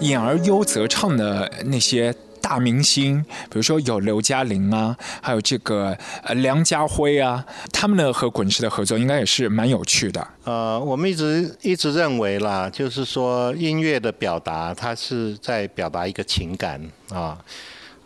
[0.00, 2.14] 演而优则唱的那些。
[2.42, 7.42] 大明星，比如说有刘嘉玲啊，还有这个呃梁家辉啊，
[7.72, 10.26] 他们呢和滚石的合作应该也是蛮有趣的。
[10.44, 17.38] 呃，我们一直一直认为啦，就是说音乐的表达，它是在表达一个情感啊。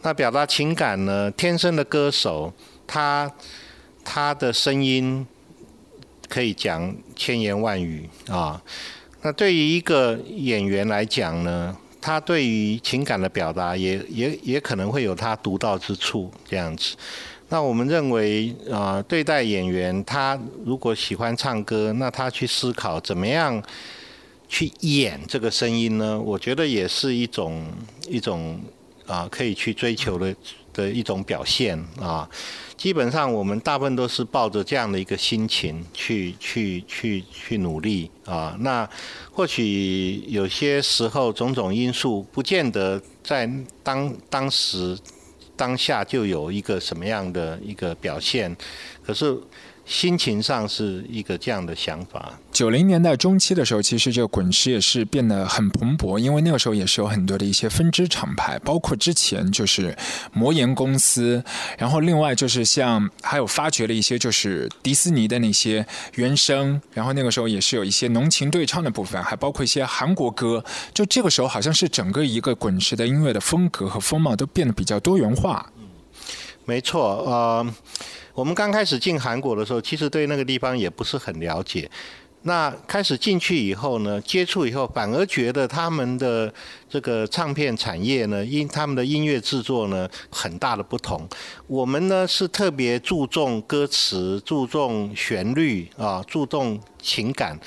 [0.02, 2.52] 那表达情感呢，天生的歌手，
[2.86, 3.30] 他
[4.04, 5.26] 他的声音
[6.28, 8.62] 可以讲千言万语啊。
[9.22, 16.94] 那对于一个演员来讲呢，他对于情感的表达也也也可能会有他独到之处，这样子。
[17.48, 23.62] 那我们认为啊、对待演员，他如果喜欢唱歌，那他去思考怎么样
[24.48, 26.20] 去演这个声音呢？
[26.20, 27.64] 我觉得也是一种
[28.08, 28.60] 一种
[29.06, 30.34] 啊、可以去追求的
[30.74, 32.28] 的一种表现啊。
[32.76, 38.54] 基本上我们大部分都是抱着这样的一个心情去去去去努力啊。
[38.60, 38.86] 那
[39.32, 43.48] 或许有些时候种种因素，不见得在
[43.82, 44.98] 当当时
[45.56, 48.54] 当下就有一个什么样的一个表现，
[49.06, 49.34] 可是
[49.86, 52.32] 心情上是一个这样的想法。
[52.50, 59.96] 九零年代中期的时候，其实这个滚石也是变得很蓬勃，因为那个时候也是有很多的一些分支厂牌，包括之前就是
[60.32, 61.44] 魔岩公司，
[61.76, 70.64] 然后另外就是像还有发掘了一些就是迪士尼的那些原声，然后那个时候也是有一些浓情对唱的部分，还包括一些韩国歌，
[70.94, 75.70] 就这个时候好像是整个一个滚石的音乐的风格和风貌都变得比较多元化。
[76.64, 77.74] 没错，呃，
[78.34, 81.88] 我们刚开始进韩国的时候，其实对那个地方也不是很了解。
[82.42, 86.52] 那开始进去以后呢，接触以后，反而觉得他们的
[86.88, 91.26] 这个唱片产业呢，音他们的音乐制作呢，很大的不同。
[91.66, 97.58] 我们呢是特别注重歌词、注重旋律啊、注重情感。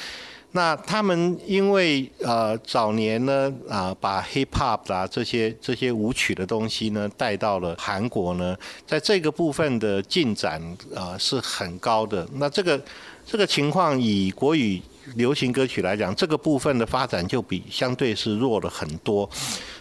[0.58, 10.60] 那他们因为呃早年呢啊、把 hip hop 啊这些这些舞曲的东西呢带到了韩国呢，在这个部分的进展
[10.95, 12.28] 啊、是很高的。
[12.34, 12.82] 那这个
[13.24, 14.82] 这个情况以国语
[15.14, 19.30] 流行歌曲来讲，这个部分的发展就比相对是弱了很多。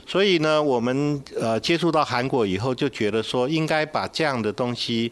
[0.06, 5.10] 所以呢，我们呃接触到韩国以后，就觉得说应该把这样的东西。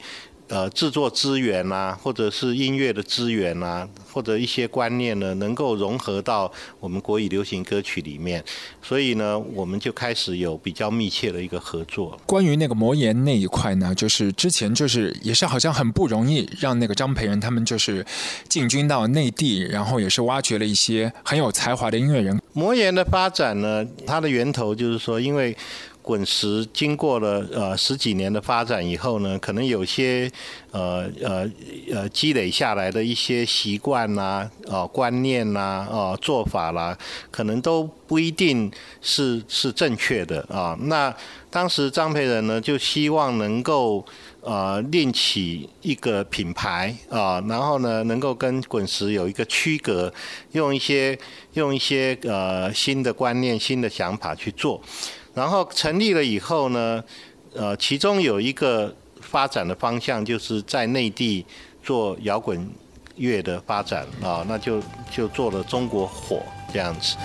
[0.49, 8.45] 呃，制作资源啊，或者是音乐的资源啊，或者一些观念呢，能够融合到我们国语流行歌曲里面，
[8.83, 12.21] 所以呢，我们就开始有比较密切的一个合作。
[12.27, 18.05] 关于那个魔岩那一块呢，就是之前就是也是好像很不容易让那个张培仁他们就是
[18.47, 22.39] 进军到内地，然后也是挖掘了一些很有才华的音乐人。
[22.53, 25.57] 魔岩的发展呢，它的源头就是说，因为
[26.05, 30.31] 滚石经过了呃十几年的发展以后呢，可能有些
[30.71, 31.51] 呃呃
[31.91, 36.97] 呃积累下来的一些习惯啦、啊、观念啦、啊、做法啦，
[37.31, 40.77] 可能都不一定是是正确的啊。
[40.83, 41.13] 那
[41.49, 44.05] 当时张培仁呢，就希望能够
[44.43, 50.13] 呃另起一个品牌啊，然后呢，能够跟滚石有一个区隔，
[50.53, 51.19] 用一些
[51.55, 54.79] 用一些呃新的观念、新的想法去做。
[55.35, 57.03] 然后成立了以后呢，
[57.55, 61.45] 呃，其中有一个发展的方向，就是在内地
[61.83, 62.71] 做摇滚
[63.17, 64.81] 乐的发展啊，那就
[65.11, 67.17] 就做了中国火这样子。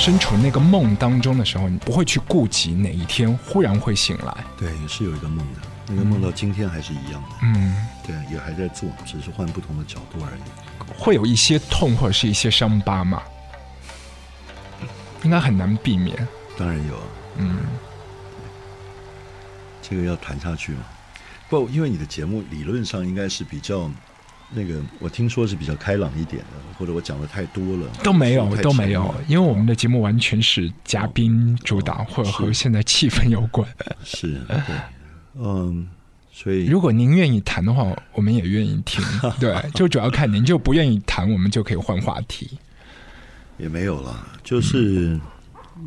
[0.00, 4.34] 身处那个梦当中的时候，你不会去顾及哪一天忽然会醒来。
[4.56, 7.28] 对，也是有一个梦的，那个梦到今天还是一样的。
[7.42, 7.76] 嗯，
[8.06, 10.40] 对，也还在做，只是换不同的角度而已。
[10.98, 13.22] 会有一些痛或者是一些伤疤吗？
[15.22, 16.26] 应该很难避免。
[16.56, 17.02] 当然有啊，
[17.36, 17.58] 嗯，
[19.82, 20.80] 这个要谈下去嘛。
[21.50, 23.90] 不，因为你的节目理论上应该是比较
[24.52, 33.68] 那个，我听说是比较开朗一点的，或者我讲的太多了，都没有都没有，因为我们的节目完全是嘉宾主导，或者和现在气氛有关。
[34.04, 34.76] 是，对，
[35.34, 35.88] 嗯，
[36.32, 39.04] 所以如果您愿意谈的话，我们也愿意听。
[39.38, 42.58] 对，就主要看您就不愿意谈，我们就可以换话题。
[43.56, 45.20] 也没有了，就是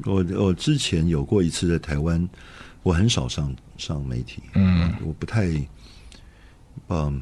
[0.06, 2.30] 我我之前有过一次在台湾，
[2.84, 5.48] 我很少上上媒体，嗯，我不太，
[6.90, 7.20] 嗯，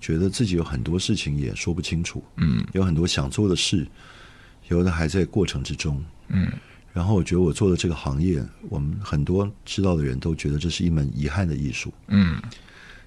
[0.00, 3.86] 觉得自己有很多事情也说不清楚，嗯，有很多想做的事，
[4.68, 6.50] 有的还在过程之中，嗯，
[6.92, 12.40] 然后我觉得我做的这个行业，我们很多知道的人都觉得这是一门遗憾的艺术，嗯，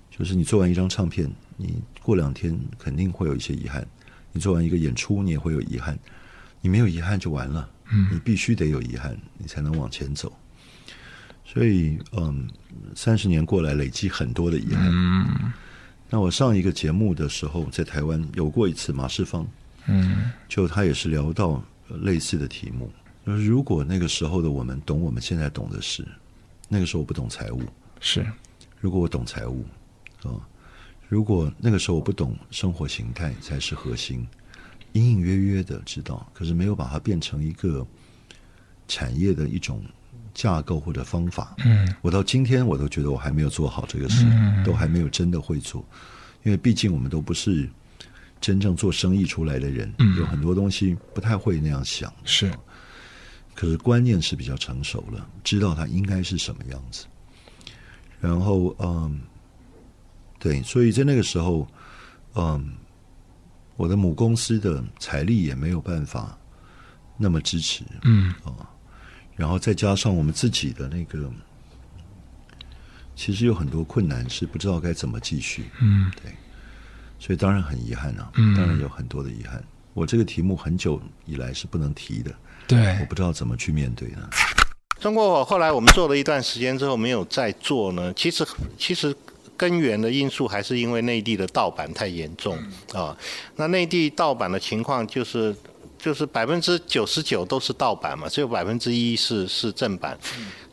[0.10, 3.84] 就是你做完一张唱片，你过两天肯定会有一些遗憾；
[4.32, 5.98] 你做完一个演出，你也会有遗憾。
[6.62, 10.36] 你没有遗憾就完了，嗯你必须得有遗憾，你才能往前走。
[11.46, 12.48] 所以，嗯，
[12.96, 14.90] 三十年过来，累积很多的遗憾。
[14.92, 15.54] 嗯
[16.10, 19.46] 那我上一个节目的时候，在台湾有过一次马世芳，
[19.88, 22.92] 嗯就他也是聊到呃类似的题目，
[23.26, 26.08] 就是如果那个时候的我们懂我们现在懂的事，
[26.70, 27.62] 那个时候我不懂财务，
[28.00, 28.26] 是。
[28.80, 29.66] 如果我懂财务，
[30.22, 30.30] 啊，
[31.10, 34.28] 如果那个时候我不懂生活形态才是核心，
[34.94, 37.86] 隐隐约约的知道，可是没有把它变成一个
[38.88, 39.84] 产业的一种
[40.36, 41.56] 架构或者方法。
[41.66, 45.84] 嗯，我到今天我都觉得我还没有做好这个事，嗯都还没有真的会做，
[46.44, 47.68] 因为毕竟我们都不是
[48.40, 50.16] 真正做生意出来的人，嗯。
[50.18, 52.14] 有很多东西不太会那样想。
[52.24, 52.52] 是，
[53.56, 57.06] 可是观念是比较成熟了，知道它应该是什么样子。
[58.20, 59.22] 然后，嗯，
[60.40, 61.68] 对，所以在那个时候，
[62.36, 62.74] 嗯，
[63.78, 66.38] 我的母公司的财力也没有办法
[67.18, 68.34] 那么支持，嗯。
[68.44, 68.68] 啊，
[69.36, 71.30] 然后再加上我们自己的那个，
[73.16, 76.32] 其实有很多困难是不知道该怎么继续，嗯对，
[77.20, 79.64] 所以当然很遗憾啊，嗯当然有很多的遗憾。
[79.94, 82.34] 我这个题目很久以来是不能提的，
[82.68, 84.30] 对我不知道怎么去面对呢。
[85.00, 88.46] 中国火后来我们做了一段时间之后没有再做呢，其实
[88.78, 89.16] 其实
[89.56, 92.58] 根源的因素还是因为内地的盗版太严重
[92.94, 93.16] 啊。
[93.56, 95.56] 那内地盗版的情况就是
[96.06, 100.16] 就是百分之九十九都是盗版嘛，只有百分之一是是正版。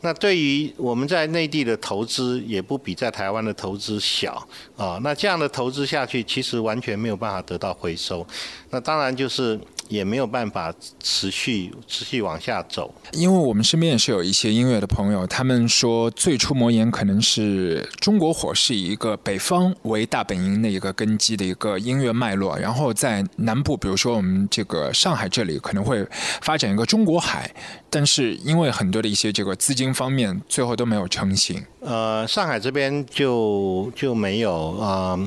[0.01, 4.99] 那对于我们在内地的投资也不比在台湾的投资小啊。
[5.01, 8.23] 那这样的投资下去，其实完全没有办法得到回收。
[8.69, 9.59] 那当然就是
[9.93, 12.91] 也没有办法持续持续往下走。
[13.11, 26.03] 因为我们身边也是有一些音乐的朋友，他们说最初魔岩可能是中国火是以一个北方为大本营的一个根基的一个音乐脉络，然后在南部，比如说我们这个上海这里可能会
[26.41, 27.53] 发展一个中国海，
[27.91, 31.63] 但是因为很多的一些这个资金方面，最后都没有成型。
[31.81, 35.19] 呃，上海这边就就没有啊、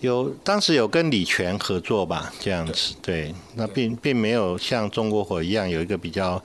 [0.00, 6.42] 有当时有跟李泉合作吧，这样子，对，那并并没有像中国火一样有一个比较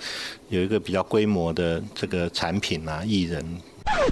[0.50, 3.46] 有一个比较规模的这个产品啊，艺人。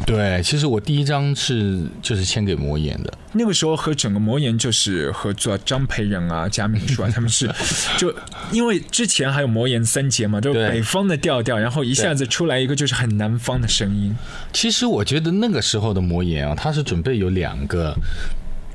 [0.05, 7.49] 对，其实我第一张是就是签给魔岩的，那个时候和整个魔岩就是合作，张培仁啊、贾敏树啊，他们是
[7.97, 8.13] 就
[8.51, 14.13] 因为之前还有魔岩三杰嘛，就是北方的调调，然后一下子出来一个就是很南方的声音。
[14.51, 17.95] 其实我觉得那个时候的魔岩啊，他是准备有两个。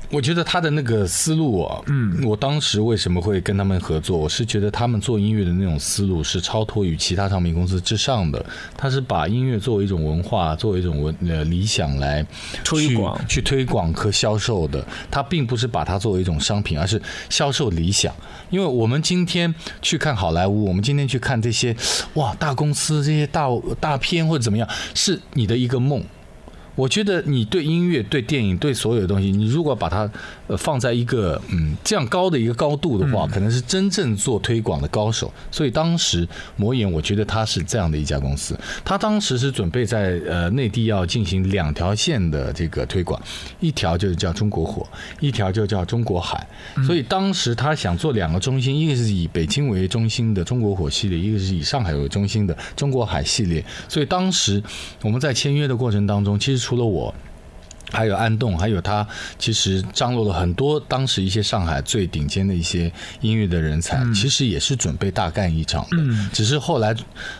[0.09, 4.17] 我觉得他的那个思路啊，嗯，我当时为什么会跟他们合作？
[4.17, 8.43] 我是觉得他们做音乐的那种思路是超脱于其他唱片公司之上的，
[8.77, 12.25] 他是把音乐作为一种文化，作为一种文呃理想来
[12.63, 14.85] 推广、去推广和销售的。
[15.09, 18.13] 他并不是把它作为一种商品，而是销售理想。
[18.49, 21.75] 因为我们今天去看好莱坞，我们今天去看这些
[22.13, 23.47] 哇大公司这些大
[23.79, 26.03] 大片或者怎么样，是你的一个梦。
[26.75, 30.09] 我觉得你对音乐、对电影、对所有的东西，你如果把它
[30.47, 35.31] 呃放在一个嗯这样高的一个高度的话，可能是真正做推广的高手。
[35.49, 43.21] 所以当时魔眼，我觉得它是这样的一家公司，它当时是准备在呃内地要进行两条线的这个推广，
[43.59, 44.85] 一条就是叫中国火，
[45.19, 46.45] 一条就叫中国海。
[46.85, 53.63] 所以当时他想做两个中心，一个是以北京为中心的中国火系列，一个是以上海为中心的中国海系列。
[53.87, 54.61] 所以当时
[55.01, 57.13] 我们在签约的过程当中，其实除了我，
[57.91, 59.07] 还有安栋，还有他，
[59.37, 62.91] 其实张罗了很多当时一些上海最顶尖的一些
[63.21, 65.97] 音乐的人才，其实也是准备大干一场的。
[66.33, 66.95] 只是后来，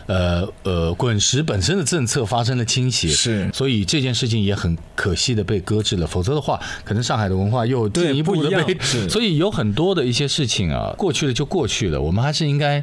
[0.06, 6.06] 呃呃，滚石本身的政策发生了倾斜，是，所以这件事情也很可惜的被搁置了。
[6.06, 12.80] 否则的话，可能上海的文化又进一步的被，所以有很多的一些事情啊，过去了就过去了，我们还是应该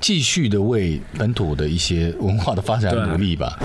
[0.00, 3.56] 继续的为本土的一些文化的发展努力吧。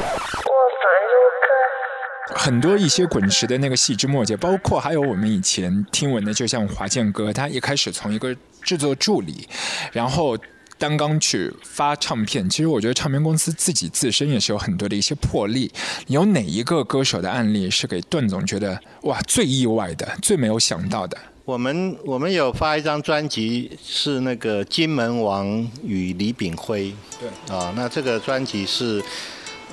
[2.34, 9.48] 很多一些滚石的那个细枝末节，包括还有我们以前听闻的，就像华健哥，他一开始从一个制作助理，
[9.92, 10.38] 然后
[10.78, 12.50] 单刚去发唱片。
[12.50, 15.72] 其实我觉得唱片公司自己自身也是有很多的一些魄力。
[16.08, 21.18] 有哪一个歌手的案例是给段总觉得哇最意外的、最没有想到的？
[21.44, 26.86] 我们我们有发一张专辑，是那个《金门王与李炳辉》。
[27.20, 29.04] 对啊，那这个专辑是。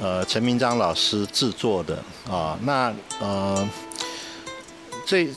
[0.00, 3.68] 呃，陈明章老师制作的啊，那呃，
[5.04, 5.28] 这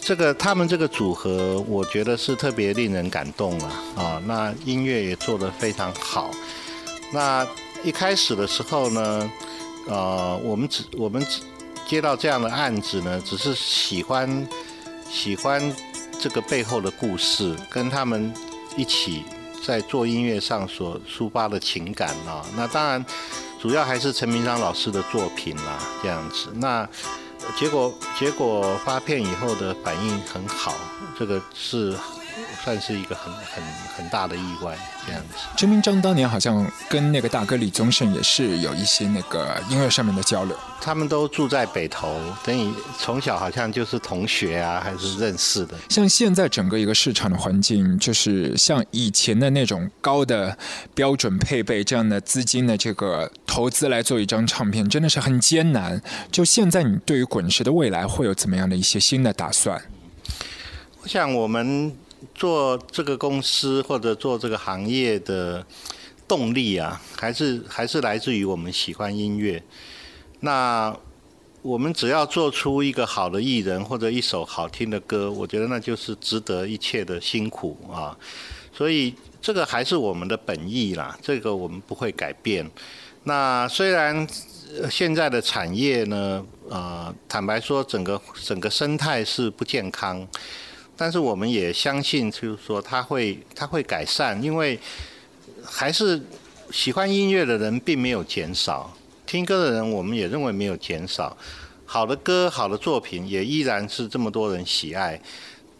[0.00, 6.32] 这个他们这个组合，我觉得是特别令人感动啊啊，那音乐也做得非常好。
[7.12, 7.46] 那
[7.84, 9.30] 一开始的时候呢，
[9.86, 11.40] 呃，我们只我们只
[11.86, 14.48] 接到这样的案子呢，只是喜欢
[15.08, 15.62] 喜欢
[16.20, 18.34] 这个背后的故事，跟他们
[18.76, 19.22] 一起
[19.64, 23.06] 在做音乐上所抒发的情感啊，那当然。
[23.60, 26.48] 主要还是陈明章老师的作品啦，这样子。
[26.54, 26.88] 那
[27.56, 30.74] 结果结果发片以后的反应很好，
[31.18, 31.92] 这个是
[32.64, 33.62] 算是一个很很
[33.96, 34.76] 很大的意外，
[35.06, 35.34] 这样子。
[35.56, 40.56] 陈明章当年好像跟那个大哥李宗盛也是有一些那个音乐上面的交流。
[40.80, 45.76] 他们都住在北投，等于从小好像就是同学啊，还是认识的。
[45.88, 50.56] 像现在整个一个市场的环境，就是像以前的那种高的
[50.94, 56.00] 标准配备这样的资金的这个投资来做一张唱片，真的是很艰难。
[56.30, 59.82] 就现在，你对于滚石的未来会有怎么样的一些新的打算？
[61.02, 61.96] 我想，我们
[62.34, 65.64] 做这个公司或者做这个行业的
[66.26, 69.62] 动力啊，还是还是来自于我们喜欢音乐。
[70.40, 70.94] 那
[71.62, 78.16] 我们只要做出一个好的艺人或者一首好听的歌，我觉得那就是值得一切的辛苦啊。
[78.72, 79.12] 所以
[79.42, 82.68] 这个还是我们的本意啦，这个我们不会改变。
[83.24, 84.26] 那虽然
[84.88, 90.26] 现在的产业呢，呃，坦白说，整个整个生态是不健康，
[90.98, 94.78] 但是我们也相信，就是说它会它会改善，因为
[95.64, 96.20] 还是
[96.72, 98.92] 喜欢音乐的人并没有减少。
[99.24, 101.36] 听歌的人，我们也认为没有减少。
[101.86, 105.18] 好的歌、好的作品，也依然是这么多人喜爱。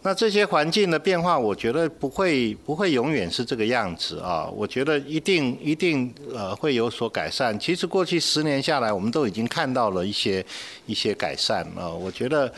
[0.01, 4.47] 那这些环境的变化，我觉得不会不会永远是这个样子啊。
[4.47, 7.59] 我觉得一定一定呃会有所改善。
[7.59, 10.43] 其实过去十年下来，我们都已经看到了一些
[10.85, 11.89] 一些改善啊。
[11.89, 12.51] 我觉得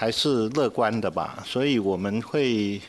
[0.00, 1.44] 还是乐观的吧。
[1.46, 2.80] 所以我们会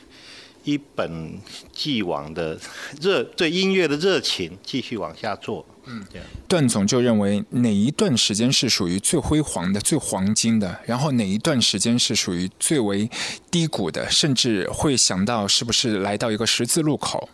[0.63, 1.37] 一本
[1.73, 2.57] 既往的
[3.01, 5.65] 热对音乐的热情继续往下做。
[5.83, 6.05] 嗯，
[6.47, 13.09] 段总就认为哪一段时间是属于最辉煌的、最黄金的，然后哪一段时间是属于最为
[13.49, 17.27] 低谷的，甚至会想到是不是来到一个十字路口。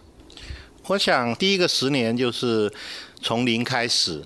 [0.88, 2.71] 我想第一个十年就是
[3.21, 4.23] 从零开始，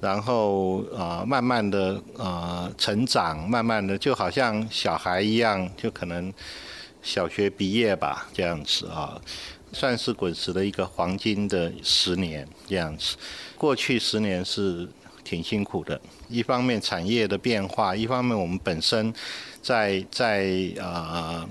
[0.00, 6.32] 然后啊，慢慢的啊成长，慢慢的就好像小孩一样，就可能
[7.02, 9.20] 小学毕业吧，这样子啊。
[9.72, 13.16] 算是滚石的一个黄金的十年这样子，
[13.56, 14.88] 过去十年是
[15.22, 16.00] 挺辛苦的。
[16.28, 19.14] 一方面产业的变化，一方面我们本身
[19.62, 21.48] 在在呃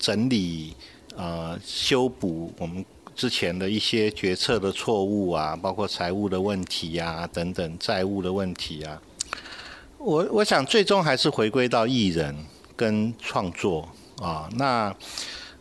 [0.00, 0.74] 整理
[1.16, 2.84] 呃修补我们
[3.14, 9.00] 之前的一些决策的错误啊，包括财务的问题啊等等债务的问题啊。
[9.98, 12.36] 我我想最终还是回归到艺人
[12.76, 13.88] 跟创作
[14.20, 14.48] 啊。
[14.56, 14.94] 那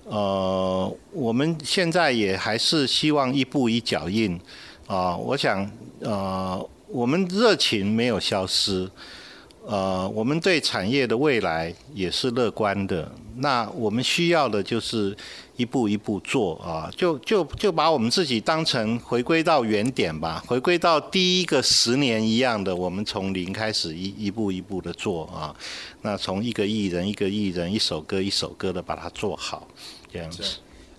[0.06, 4.38] 呃，我们现在也还是希望一步一脚印
[4.86, 5.16] 啊。
[5.16, 5.70] 我想
[6.01, 8.89] 呃，我们热情没有消失，
[9.66, 13.10] 呃，我们对产业的未来也是乐观的。
[13.38, 15.16] 那我们需要的就是
[15.56, 25.56] 一步一步做啊，就就就把我们自己当成回归到原点吧，回归到第一个十年一样的，我们从零开始一一步一步的做啊。
[26.01, 29.68] 那从一个艺人一个艺人，一首歌一首歌的把它做好，
[30.12, 30.43] 这样子。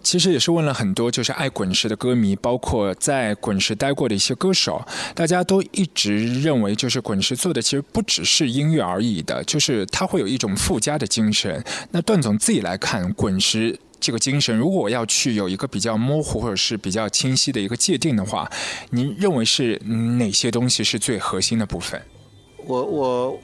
[0.02, 11.64] 其实也是问了很多就是爱滚石的歌迷，包括在滚石待过的一些歌手，大家都一直认为就是滚石做的其实不只是音乐而已的，就是它会有一种附加的精神。
[11.90, 18.50] 那段总自己来看滚石这个精神，如果我要去有一个比较模糊或者是比较清晰的一个界定的话，
[18.90, 19.78] 您认为是
[20.18, 22.00] 哪些东西是最核心的部分？
[22.66, 23.40] 我我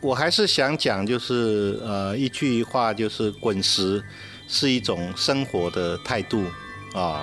[0.00, 4.00] 我还是想讲，就是呃一句话，就是滚石。
[4.50, 6.42] 是一种生活的态度
[6.94, 7.22] 啊，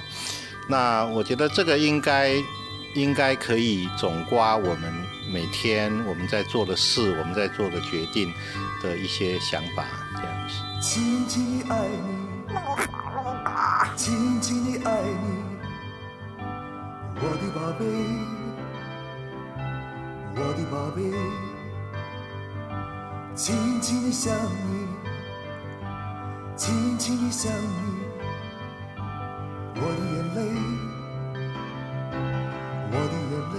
[0.69, 2.35] 那我觉得这个应该
[2.93, 4.93] 应该可以总刮我们
[5.33, 8.31] 每天我们在做的事，我们在做的决定
[8.83, 10.59] 的一些想法，这样子。
[13.95, 15.25] 轻轻地爱你，
[17.15, 17.81] 我的宝贝，
[20.35, 20.99] 我的宝贝，
[23.35, 24.87] 轻轻地想你。
[26.55, 27.57] 轻轻地想你，
[29.75, 30.37] 我的眼泪，
[32.91, 33.57] 我的眼泪，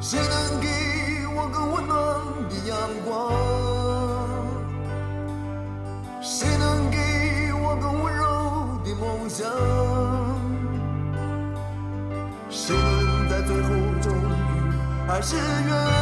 [0.00, 0.66] 谁能给
[1.36, 1.92] 我个温暖
[2.48, 2.72] 的阳
[3.04, 3.43] 光？
[15.14, 15.93] 还是原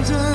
[0.00, 0.27] 我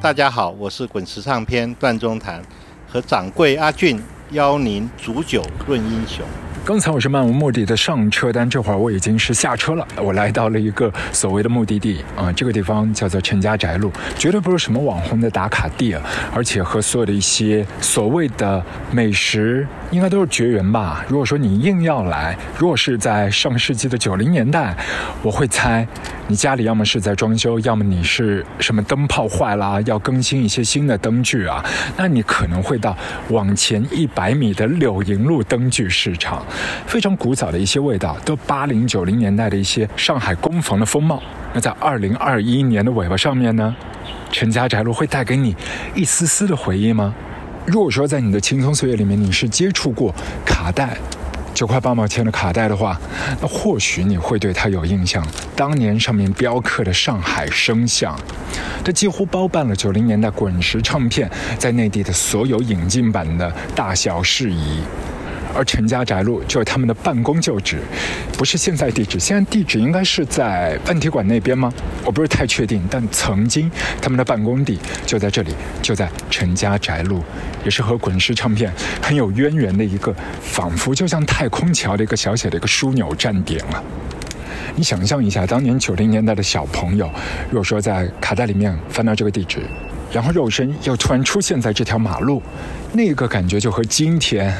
[0.00, 2.40] 大家好，我是滚石唱片段中谈，
[2.88, 6.24] 和掌柜阿俊邀您煮酒论英雄。
[6.64, 9.84] 刚才我是漫无目的的上车，但这会儿我已经是下车了。
[9.96, 21.04] 我来到了一个所谓的目的地啊、这个地方叫做陈家宅路，绝对不是什么网红的打卡地啊，而且和所有的一些所谓的美食应该都是绝缘吧。
[21.08, 24.76] 如果说你硬要来，如果是在上世纪的九零年代，
[25.22, 25.84] 我会猜
[26.30, 31.64] 你家里要么是在装修，要么你是什么灯泡坏啦，要更新一些新的灯具啊，
[31.96, 32.94] 那你可能会到
[33.30, 36.44] 往前一百米的柳营路灯具市场。
[36.86, 41.22] 非常古早的一些味道，都八零九零年代的一些上海工房的风貌。
[41.54, 43.74] 那在二零二一年的尾巴上面呢，
[44.30, 45.56] 陈家宅路会带给你
[45.94, 47.14] 一丝丝的回忆吗？
[47.64, 50.14] 如果说在你的青葱岁月里面你是接触过
[50.44, 50.98] 卡带，
[51.54, 52.98] 九块八毛钱的卡带的话，
[53.40, 55.26] 那或许你会对它有印象。
[55.56, 58.18] 当年上面雕刻的上海声像，
[58.84, 64.80] 这几乎包办了九零年代滚石唱片在内地的所有引进版的大小事宜。
[65.54, 67.78] 而陈家宅路就是他们的办公旧址，
[68.36, 71.72] 不是现在地址，现在地址应该是在万体馆那边吗？
[72.04, 73.70] 我不是太确定，但曾经
[74.00, 77.22] 他们的办公地就在这里，就在陈家宅路，
[77.64, 78.72] 也是和滚石唱片
[79.02, 83.82] 很有渊源的一个，仿佛就像太空桥的一个小小的一个枢纽站点了。
[84.76, 87.10] 你想象一下，当年九零年代的小朋友，
[87.50, 89.62] 如果说在卡带里面翻到这个地址，
[90.12, 92.42] 然后肉身又突然出现在这条马路，
[92.92, 94.54] 那个感觉就和今天，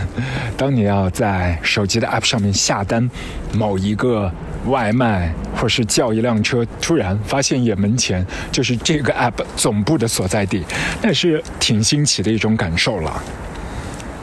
[0.56, 3.08] 当你要在手机的 App 上面下单
[3.52, 4.30] 某一个
[4.66, 10.62] 外卖，或是叫一辆车，突然发现眼门前就是这个 App 总部的所在地，
[11.02, 13.22] 那是挺新奇的一种感受了。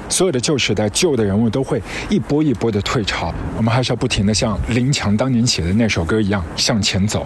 [0.08, 7.26] 所有的旧时代、旧的人物都会一波一波的退潮，我们还是要不停的像林强当年写的那首歌一样向前走。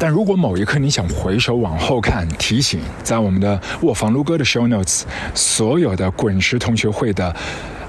[0.00, 5.02] 但如果某一刻你想回首往后看，提醒，在我们的卧房撸歌的 show notes，
[5.34, 7.36] 所有的滚石同学会的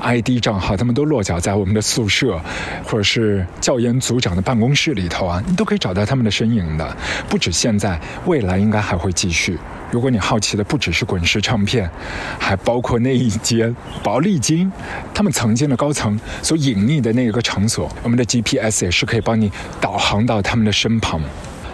[0.01, 2.37] ID 账号，他们都落脚在我们的宿舍，
[2.83, 6.97] 或者是教研组长的办公室里头啊，你都可以找到他们的身影的。
[7.29, 9.57] 不止现在，未来应该还会继续。
[9.89, 11.89] 如果你好奇的不只是滚石唱片，
[12.37, 14.69] 还包括那一间宝丽金，
[15.13, 19.49] 他们曾经的高层所隐匿的那个场所，我们的 GPS 也是可以帮你
[19.79, 21.21] 导航到他们的身旁。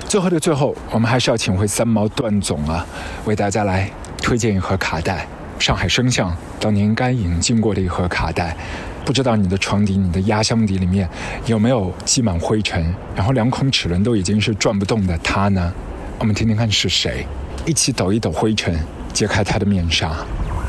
[0.07, 2.85] 最后的最后，我们还是要请回三毛段总啊，
[3.25, 3.91] 为大家来
[4.21, 5.27] 推荐一盒卡带，
[5.59, 8.55] 上海声像当年应该引进过的一盒卡带。
[9.03, 11.09] 不知道你的床底、你的压箱底里面
[11.45, 15.73] 有没有积满灰尘，然后两孔齿轮都已经是转不动的他呢？
[16.19, 17.27] 我们听听看是谁，
[17.65, 18.77] 一起抖一抖灰尘，
[19.13, 20.11] 揭开他的面纱。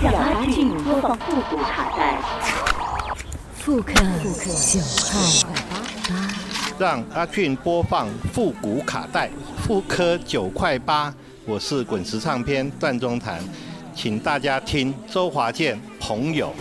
[0.02, 2.18] 让阿俊播放复古卡带。
[3.56, 5.57] 复刻九号
[6.78, 9.28] 让阿俊播放复古卡带，
[9.66, 11.12] 复刻九块八。
[11.44, 13.42] 我是滚石唱片段中谈，
[13.92, 16.54] 请大家听周华健《朋友》。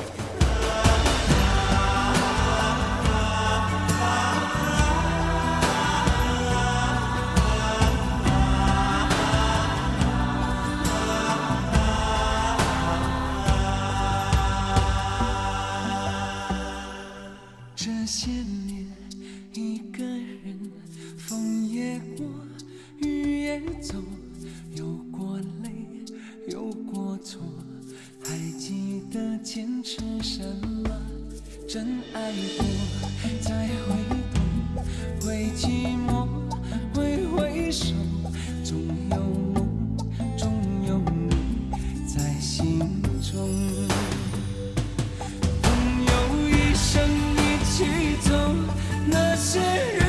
[49.55, 50.06] 那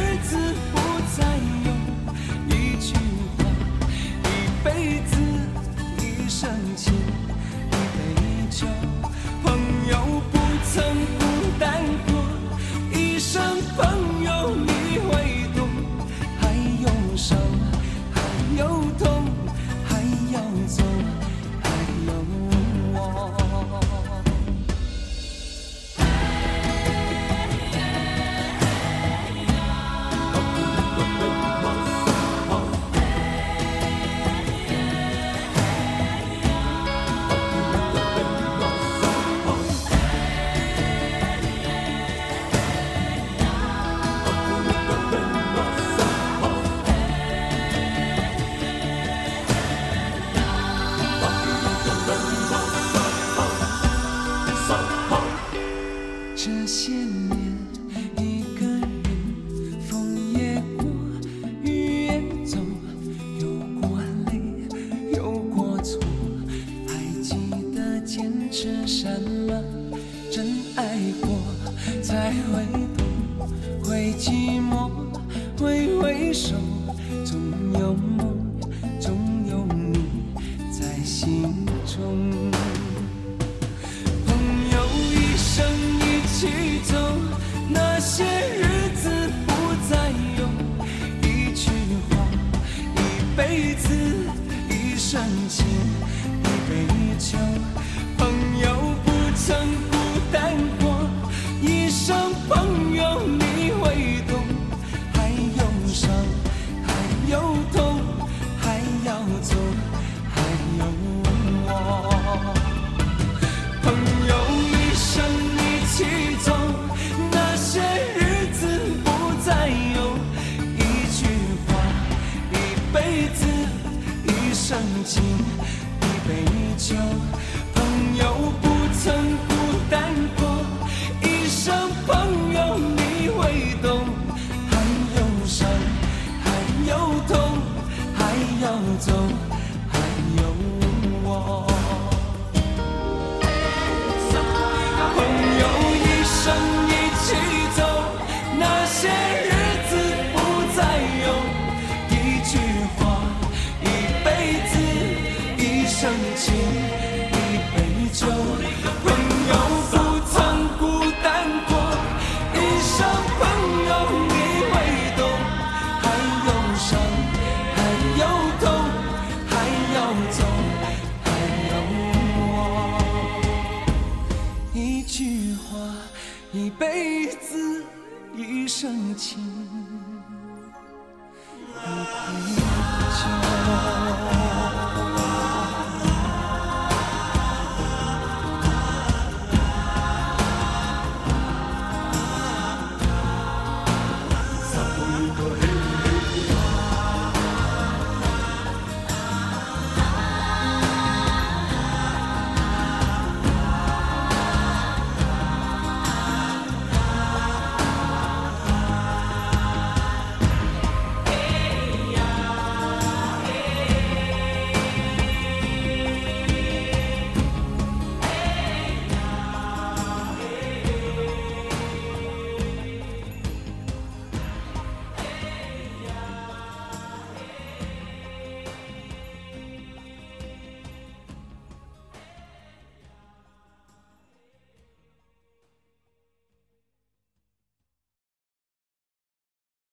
[125.08, 125.22] 情，